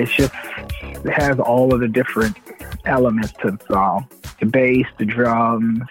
It's 0.00 0.12
just 0.12 0.32
it 0.82 1.10
has 1.10 1.38
all 1.38 1.74
of 1.74 1.80
the 1.80 1.88
different 1.88 2.36
elements 2.84 3.32
to 3.42 3.52
the 3.52 3.58
song: 3.70 4.08
the 4.40 4.46
bass, 4.46 4.86
the 4.98 5.04
drums, 5.04 5.82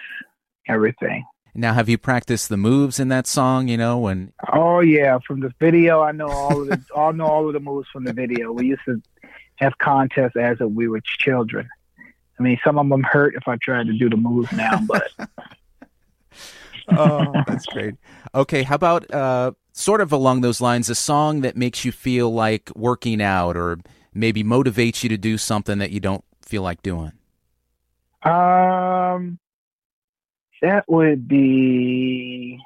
everything. 0.68 1.24
Now, 1.54 1.74
have 1.74 1.88
you 1.88 1.98
practiced 1.98 2.48
the 2.48 2.56
moves 2.56 3.00
in 3.00 3.08
that 3.08 3.26
song? 3.26 3.68
You 3.68 3.76
know, 3.76 3.98
when 3.98 4.32
Oh 4.52 4.80
yeah, 4.80 5.18
from 5.26 5.40
the 5.40 5.52
video, 5.58 6.00
I 6.00 6.12
know 6.12 6.28
all 6.28 6.62
of 6.62 6.68
the 6.68 6.80
I 6.96 7.12
know 7.12 7.26
all 7.26 7.46
of 7.46 7.52
the 7.54 7.60
moves 7.60 7.88
from 7.92 8.04
the 8.04 8.12
video. 8.12 8.52
We 8.52 8.66
used 8.66 8.82
to 8.86 9.02
have 9.56 9.76
contests 9.78 10.36
as 10.36 10.58
if 10.60 10.70
we 10.70 10.88
were 10.88 11.00
children. 11.00 11.68
I 12.38 12.42
mean, 12.42 12.58
some 12.64 12.78
of 12.78 12.88
them 12.88 13.02
hurt 13.02 13.34
if 13.34 13.46
I 13.46 13.56
tried 13.56 13.86
to 13.88 13.92
do 13.92 14.08
the 14.08 14.16
moves 14.16 14.50
now, 14.52 14.80
but 14.86 15.10
oh, 16.88 17.32
that's 17.46 17.66
great. 17.66 17.94
Okay, 18.34 18.62
how 18.62 18.76
about 18.76 19.12
uh, 19.12 19.52
sort 19.72 20.00
of 20.00 20.12
along 20.12 20.40
those 20.40 20.60
lines, 20.60 20.88
a 20.88 20.94
song 20.94 21.42
that 21.42 21.56
makes 21.56 21.84
you 21.84 21.92
feel 21.92 22.32
like 22.32 22.70
working 22.74 23.20
out, 23.20 23.56
or 23.58 23.78
maybe 24.14 24.42
motivates 24.42 25.02
you 25.02 25.08
to 25.08 25.16
do 25.18 25.38
something 25.38 25.78
that 25.78 25.90
you 25.90 26.00
don't 26.00 26.24
feel 26.42 26.62
like 26.62 26.82
doing? 26.82 27.12
um, 28.22 29.38
that 30.60 30.84
would 30.88 31.26
be 31.26 32.60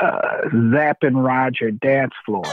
uh, 0.00 0.48
Zapp 0.72 0.98
and 1.02 1.22
Roger 1.22 1.70
Dance 1.70 2.14
Floor. 2.24 2.44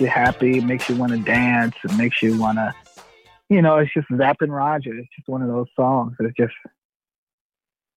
You 0.00 0.06
happy, 0.06 0.60
makes 0.60 0.88
you 0.88 0.96
want 0.96 1.12
to 1.12 1.18
dance, 1.18 1.74
it 1.84 1.96
makes 1.96 2.22
you 2.22 2.38
want 2.38 2.58
to, 2.58 2.74
you 3.48 3.62
know, 3.62 3.78
it's 3.78 3.92
just 3.92 4.06
Zapp 4.16 4.42
and 4.42 4.52
Roger. 4.52 4.94
It's 4.94 5.08
just 5.16 5.28
one 5.28 5.42
of 5.42 5.48
those 5.48 5.68
songs. 5.76 6.16
It's 6.20 6.36
just 6.36 6.54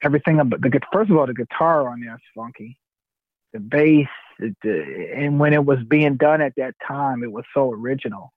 everything 0.01 0.39
about 0.39 0.61
the 0.61 0.79
first 0.91 1.11
of 1.11 1.17
all, 1.17 1.27
the 1.27 1.33
guitar 1.33 1.87
on 1.89 2.01
there 2.01 2.15
is 2.15 2.21
funky, 2.35 2.77
the 3.53 3.59
bass, 3.59 4.07
uh, 4.41 4.67
and 4.67 5.39
when 5.39 5.53
it 5.53 5.65
was 5.65 5.79
being 5.87 6.15
done 6.15 6.41
at 6.41 6.53
that 6.57 6.75
time, 6.85 7.23
it 7.23 7.31
was 7.31 7.45
so 7.53 7.71
original. 7.71 8.33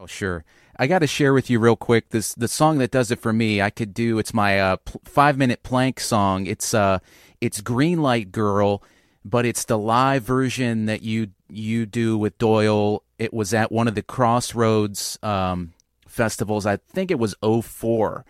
Oh, 0.00 0.06
sure. 0.06 0.44
I 0.78 0.86
got 0.86 1.00
to 1.00 1.08
share 1.08 1.34
with 1.34 1.50
you 1.50 1.58
real 1.58 1.74
quick 1.74 2.10
this 2.10 2.32
the 2.34 2.46
song 2.46 2.78
that 2.78 2.92
does 2.92 3.10
it 3.10 3.18
for 3.18 3.32
me. 3.32 3.60
I 3.60 3.70
could 3.70 3.92
do 3.92 4.18
it's 4.18 4.32
my 4.32 4.60
uh, 4.60 4.76
pl- 4.76 5.00
five 5.04 5.36
minute 5.36 5.64
plank 5.64 5.98
song. 5.98 6.46
It's 6.46 6.72
uh 6.72 7.00
it's 7.40 7.60
Green 7.60 8.00
Light 8.00 8.30
Girl, 8.30 8.82
but 9.24 9.44
it's 9.44 9.64
the 9.64 9.76
live 9.76 10.22
version 10.22 10.86
that 10.86 11.02
you 11.02 11.28
you 11.48 11.86
do 11.86 12.16
with 12.18 12.38
Doyle. 12.38 13.02
It 13.18 13.32
was 13.34 13.52
at 13.54 13.70
one 13.72 13.88
of 13.88 13.94
the 13.94 14.02
Crossroads 14.02 15.18
um, 15.22 15.72
festivals. 16.06 16.66
I 16.66 16.76
think 16.76 17.10
it 17.10 17.18
was 17.18 17.34
04. 17.42 18.24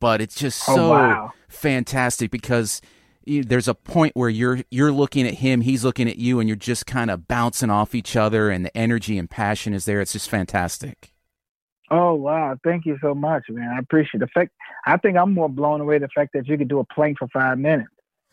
but 0.00 0.20
it's 0.20 0.34
just 0.34 0.68
Oh, 0.68 0.74
so 0.76 0.90
wow. 0.90 1.32
fantastic 1.48 2.30
because 2.30 2.80
you, 3.24 3.42
there's 3.42 3.66
a 3.68 3.74
point 3.74 4.14
where 4.14 4.28
you're 4.28 4.60
you're 4.70 4.92
looking 4.92 5.26
at 5.26 5.34
him, 5.34 5.62
he's 5.62 5.84
looking 5.84 6.08
at 6.08 6.16
you, 6.16 6.38
and 6.38 6.48
you're 6.48 6.54
just 6.56 6.86
kind 6.86 7.10
of 7.10 7.26
bouncing 7.26 7.70
off 7.70 7.94
each 7.94 8.14
other, 8.14 8.50
and 8.50 8.64
the 8.64 8.76
energy 8.76 9.18
and 9.18 9.28
passion 9.28 9.72
is 9.74 9.84
there. 9.84 10.00
It's 10.00 10.12
just 10.12 10.30
fantastic. 10.30 11.12
Oh 11.90 12.14
wow! 12.14 12.56
Thank 12.64 12.84
you 12.86 12.98
so 13.00 13.14
much, 13.14 13.44
man. 13.48 13.70
I 13.74 13.78
appreciate 13.80 14.20
the 14.20 14.26
fact. 14.28 14.52
I 14.86 14.96
think 14.96 15.16
I'm 15.16 15.32
more 15.34 15.48
blown 15.48 15.80
away 15.80 15.98
the 15.98 16.08
fact 16.14 16.32
that 16.34 16.46
you 16.46 16.56
could 16.58 16.68
do 16.68 16.78
a 16.80 16.84
plank 16.84 17.18
for 17.18 17.26
five 17.28 17.58
minutes. 17.58 17.90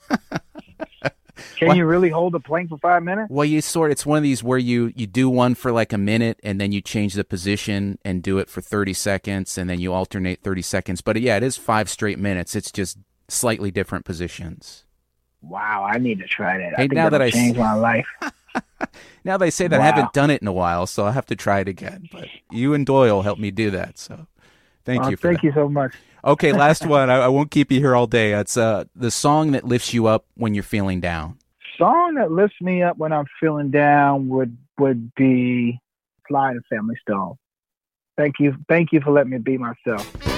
Can 1.57 1.69
What? 1.69 1.77
you 1.77 1.85
really 1.85 2.09
hold 2.09 2.35
a 2.35 2.39
plank 2.39 2.69
for 2.69 2.77
five 2.77 3.03
minutes? 3.03 3.27
Well, 3.31 3.45
you 3.45 3.61
sort 3.61 3.91
it's 3.91 4.05
one 4.05 4.17
of 4.17 4.23
these 4.23 4.43
where 4.43 4.57
you 4.57 4.91
you 4.95 5.07
do 5.07 5.29
one 5.29 5.55
for 5.55 5.71
like 5.71 5.91
a 5.93 5.97
minute 5.97 6.39
and 6.43 6.59
then 6.61 6.71
you 6.71 6.81
change 6.81 7.13
the 7.15 7.23
position 7.23 7.97
and 8.05 8.21
do 8.21 8.37
it 8.37 8.49
for 8.49 8.61
30 8.61 8.93
seconds 8.93 9.57
and 9.57 9.69
then 9.69 9.79
you 9.79 9.91
alternate 9.93 10.41
30 10.43 10.61
seconds. 10.61 11.01
But 11.01 11.15
uh, 11.17 11.19
yeah, 11.19 11.37
it 11.37 11.43
is 11.43 11.57
5 11.57 11.89
straight 11.89 12.19
minutes. 12.19 12.55
It's 12.55 12.71
just 12.71 12.97
slightly 13.29 13.71
different 13.71 14.05
positions. 14.05 14.85
Wow, 15.41 15.83
I 15.91 15.97
need 15.97 16.19
to 16.19 16.25
try 16.27 16.57
that. 16.57 16.69
Hey, 16.69 16.73
I 16.75 16.77
think 16.87 16.93
now 16.93 17.09
that 17.09 17.21
I 17.21 17.27
s- 17.27 17.33
change 17.33 17.57
my 17.57 17.73
life. 17.75 18.07
Now 19.25 19.37
they 19.37 19.49
say 19.49 19.67
that 19.67 19.79
I 19.79 19.83
haven't 19.85 20.13
done 20.13 20.29
it 20.29 20.41
in 20.41 20.47
a 20.47 20.53
while, 20.53 20.85
so 20.85 21.05
I'll 21.05 21.11
have 21.13 21.25
to 21.27 21.35
try 21.35 21.59
it 21.61 21.67
again. 21.67 22.07
But 22.11 22.27
you 22.51 22.73
and 22.73 22.85
Doyle 22.85 23.21
helped 23.23 23.41
me 23.41 23.51
do 23.51 23.71
that, 23.71 23.97
so 23.97 24.27
thank 24.85 25.03
Uh, 25.05 25.09
you 25.09 25.17
for 25.17 25.27
thank 25.27 25.41
that. 25.41 25.47
you 25.47 25.53
so 25.53 25.67
much. 25.69 25.93
Okay, 26.25 26.51
last 26.65 26.85
one. 26.85 27.09
I, 27.09 27.17
I 27.17 27.27
won't 27.27 27.51
keep 27.51 27.71
you 27.71 27.79
here 27.79 27.95
all 27.95 28.07
day. 28.07 28.33
It's 28.33 28.57
uh 28.57 28.85
the 28.95 29.11
song 29.11 29.51
that 29.51 29.65
lifts 29.65 29.93
you 29.93 30.07
up 30.07 30.25
when 30.35 30.53
you're 30.53 30.63
feeling 30.63 30.99
down. 31.01 31.37
Song 31.77 32.15
that 32.15 32.31
lifts 32.31 32.57
me 32.61 32.83
up 32.83 32.97
when 32.97 33.11
I'm 33.11 33.25
feeling 33.39 33.71
down 33.71 34.29
would 34.29 34.57
would 34.79 35.13
be 35.15 35.79
Sly 36.27 36.53
the 36.53 36.61
Family 36.69 36.95
Stone. 37.01 37.35
Thank 38.17 38.35
you, 38.39 38.55
thank 38.69 38.91
you 38.91 39.01
for 39.01 39.11
letting 39.11 39.31
me 39.31 39.39
be 39.39 39.57
myself. 39.57 40.32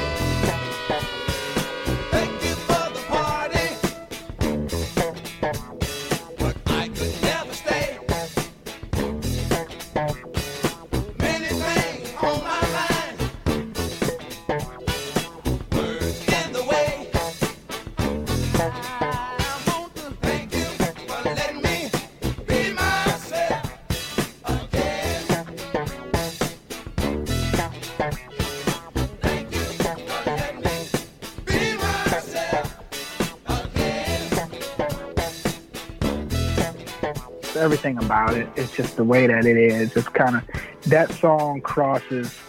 Everything 37.65 37.97
about 37.97 38.37
it. 38.37 38.47
It's 38.55 38.71
just 38.75 38.95
the 38.95 39.03
way 39.03 39.25
that 39.25 39.43
it 39.43 39.57
is. 39.57 39.97
It's 39.97 40.07
kind 40.07 40.35
of 40.35 40.43
that 40.83 41.11
song 41.11 41.61
crosses 41.61 42.39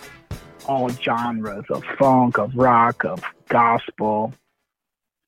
all 0.67 0.91
genres 0.91 1.65
of 1.71 1.83
funk, 1.99 2.37
of 2.37 2.55
rock, 2.55 3.03
of 3.03 3.23
gospel, 3.49 4.35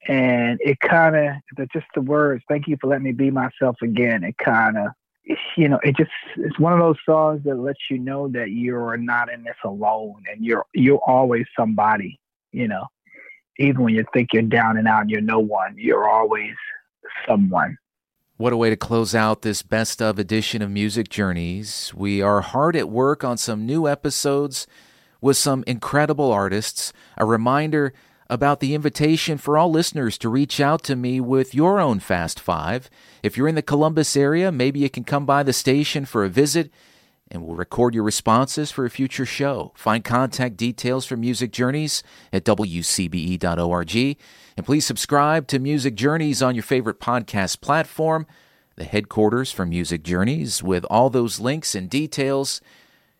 and 0.07 0.59
it 0.61 0.79
kind 0.79 1.15
of 1.15 1.69
just 1.73 1.87
the 1.95 2.01
words. 2.01 2.43
Thank 2.47 2.67
you 2.67 2.77
for 2.79 2.85
letting 2.85 3.05
me 3.05 3.13
be 3.13 3.31
myself 3.31 3.77
again. 3.81 4.23
It 4.23 4.37
kind 4.37 4.77
of 4.77 4.89
you 5.57 5.67
know, 5.67 5.79
it 5.83 5.97
just 5.97 6.11
it's 6.37 6.59
one 6.59 6.73
of 6.73 6.79
those 6.79 6.97
songs 7.03 7.41
that 7.45 7.55
lets 7.55 7.79
you 7.89 7.97
know 7.97 8.27
that 8.27 8.51
you're 8.51 8.95
not 8.95 9.33
in 9.33 9.43
this 9.43 9.57
alone 9.63 10.21
and 10.31 10.45
you're 10.45 10.67
you're 10.75 11.01
always 11.07 11.47
somebody, 11.57 12.19
you 12.51 12.67
know. 12.67 12.85
Even 13.57 13.85
when 13.85 13.95
you 13.95 14.05
think 14.13 14.33
you're 14.33 14.43
down 14.43 14.77
and 14.77 14.87
out 14.87 15.01
and 15.01 15.09
you're 15.09 15.19
no 15.19 15.39
one, 15.39 15.73
you're 15.79 16.07
always 16.07 16.53
someone. 17.27 17.75
What 18.39 18.53
a 18.53 18.57
way 18.57 18.69
to 18.69 18.77
close 18.77 19.13
out 19.13 19.41
this 19.41 19.61
best 19.61 20.01
of 20.01 20.17
edition 20.17 20.61
of 20.61 20.71
Music 20.71 21.09
Journeys. 21.09 21.93
We 21.93 22.21
are 22.21 22.39
hard 22.39 22.77
at 22.77 22.89
work 22.89 23.21
on 23.21 23.35
some 23.37 23.65
new 23.65 23.85
episodes 23.85 24.65
with 25.19 25.35
some 25.35 25.61
incredible 25.67 26.31
artists. 26.31 26.93
A 27.17 27.25
reminder 27.25 27.91
about 28.29 28.61
the 28.61 28.73
invitation 28.73 29.37
for 29.37 29.57
all 29.57 29.69
listeners 29.69 30.17
to 30.19 30.29
reach 30.29 30.61
out 30.61 30.83
to 30.83 30.95
me 30.95 31.19
with 31.19 31.53
your 31.53 31.81
own 31.81 31.99
Fast 31.99 32.39
Five. 32.39 32.89
If 33.21 33.35
you're 33.35 33.49
in 33.49 33.55
the 33.55 33.61
Columbus 33.61 34.15
area, 34.15 34.53
maybe 34.53 34.79
you 34.79 34.89
can 34.89 35.03
come 35.03 35.25
by 35.25 35.43
the 35.43 35.51
station 35.51 36.05
for 36.05 36.23
a 36.23 36.29
visit 36.29 36.71
and 37.31 37.43
we'll 37.43 37.55
record 37.55 37.93
your 37.93 38.03
responses 38.03 38.71
for 38.71 38.85
a 38.85 38.89
future 38.89 39.25
show. 39.25 39.71
Find 39.75 40.03
contact 40.03 40.57
details 40.57 41.05
for 41.05 41.15
Music 41.15 41.51
Journeys 41.51 42.03
at 42.33 42.43
wcbe.org. 42.43 43.95
And 44.57 44.65
please 44.65 44.85
subscribe 44.85 45.47
to 45.47 45.59
Music 45.59 45.95
Journeys 45.95 46.41
on 46.41 46.55
your 46.55 46.63
favorite 46.63 46.99
podcast 46.99 47.61
platform. 47.61 48.25
The 48.75 48.83
headquarters 48.85 49.51
for 49.51 49.65
Music 49.65 50.03
Journeys, 50.03 50.63
with 50.63 50.85
all 50.85 51.09
those 51.09 51.39
links 51.39 51.75
and 51.75 51.89
details, 51.89 52.61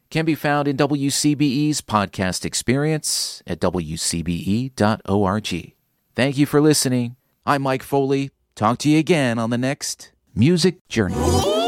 can 0.09 0.25
be 0.25 0.35
found 0.35 0.67
in 0.67 0.77
WCBE's 0.77 1.81
podcast 1.81 2.45
experience 2.45 3.43
at 3.45 3.59
wcbe.org. 3.59 4.73
Thank 6.15 6.37
you 6.37 6.45
for 6.45 6.61
listening. 6.61 7.15
I'm 7.45 7.61
Mike 7.61 7.83
Foley. 7.83 8.31
Talk 8.55 8.79
to 8.79 8.89
you 8.89 8.99
again 8.99 9.37
on 9.37 9.49
the 9.49 9.57
next 9.57 10.11
Music 10.33 10.85
Journey. 10.87 11.58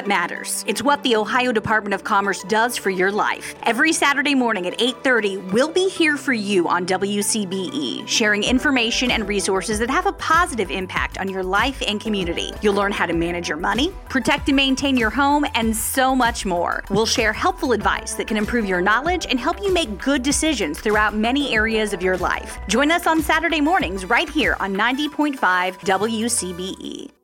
What 0.00 0.08
matters. 0.08 0.64
It's 0.66 0.82
what 0.82 1.02
the 1.02 1.14
Ohio 1.14 1.52
Department 1.52 1.92
of 1.92 2.04
Commerce 2.04 2.42
does 2.44 2.74
for 2.74 2.88
your 2.88 3.12
life. 3.12 3.54
Every 3.64 3.92
Saturday 3.92 4.34
morning 4.34 4.66
at 4.66 4.80
8:30, 4.80 5.36
we'll 5.52 5.68
be 5.68 5.90
here 5.90 6.16
for 6.16 6.32
you 6.32 6.68
on 6.68 6.86
WCBE, 6.86 8.06
sharing 8.06 8.42
information 8.42 9.10
and 9.10 9.28
resources 9.28 9.78
that 9.78 9.90
have 9.90 10.06
a 10.06 10.12
positive 10.12 10.70
impact 10.70 11.18
on 11.18 11.28
your 11.28 11.42
life 11.42 11.82
and 11.86 12.00
community. 12.00 12.50
You'll 12.62 12.76
learn 12.80 12.92
how 12.92 13.04
to 13.04 13.12
manage 13.12 13.46
your 13.46 13.58
money, 13.58 13.92
protect 14.08 14.48
and 14.48 14.56
maintain 14.56 14.96
your 14.96 15.10
home, 15.10 15.44
and 15.54 15.76
so 15.76 16.14
much 16.14 16.46
more. 16.46 16.82
We'll 16.88 17.04
share 17.04 17.34
helpful 17.34 17.72
advice 17.72 18.14
that 18.14 18.26
can 18.26 18.38
improve 18.38 18.64
your 18.64 18.80
knowledge 18.80 19.26
and 19.28 19.38
help 19.38 19.60
you 19.62 19.70
make 19.70 19.98
good 19.98 20.22
decisions 20.22 20.80
throughout 20.80 21.14
many 21.14 21.54
areas 21.54 21.92
of 21.92 22.02
your 22.02 22.16
life. 22.16 22.58
Join 22.68 22.90
us 22.90 23.06
on 23.06 23.20
Saturday 23.20 23.60
mornings 23.60 24.06
right 24.06 24.30
here 24.30 24.56
on 24.60 24.74
90.5 24.74 25.78
WCBE. 25.84 27.19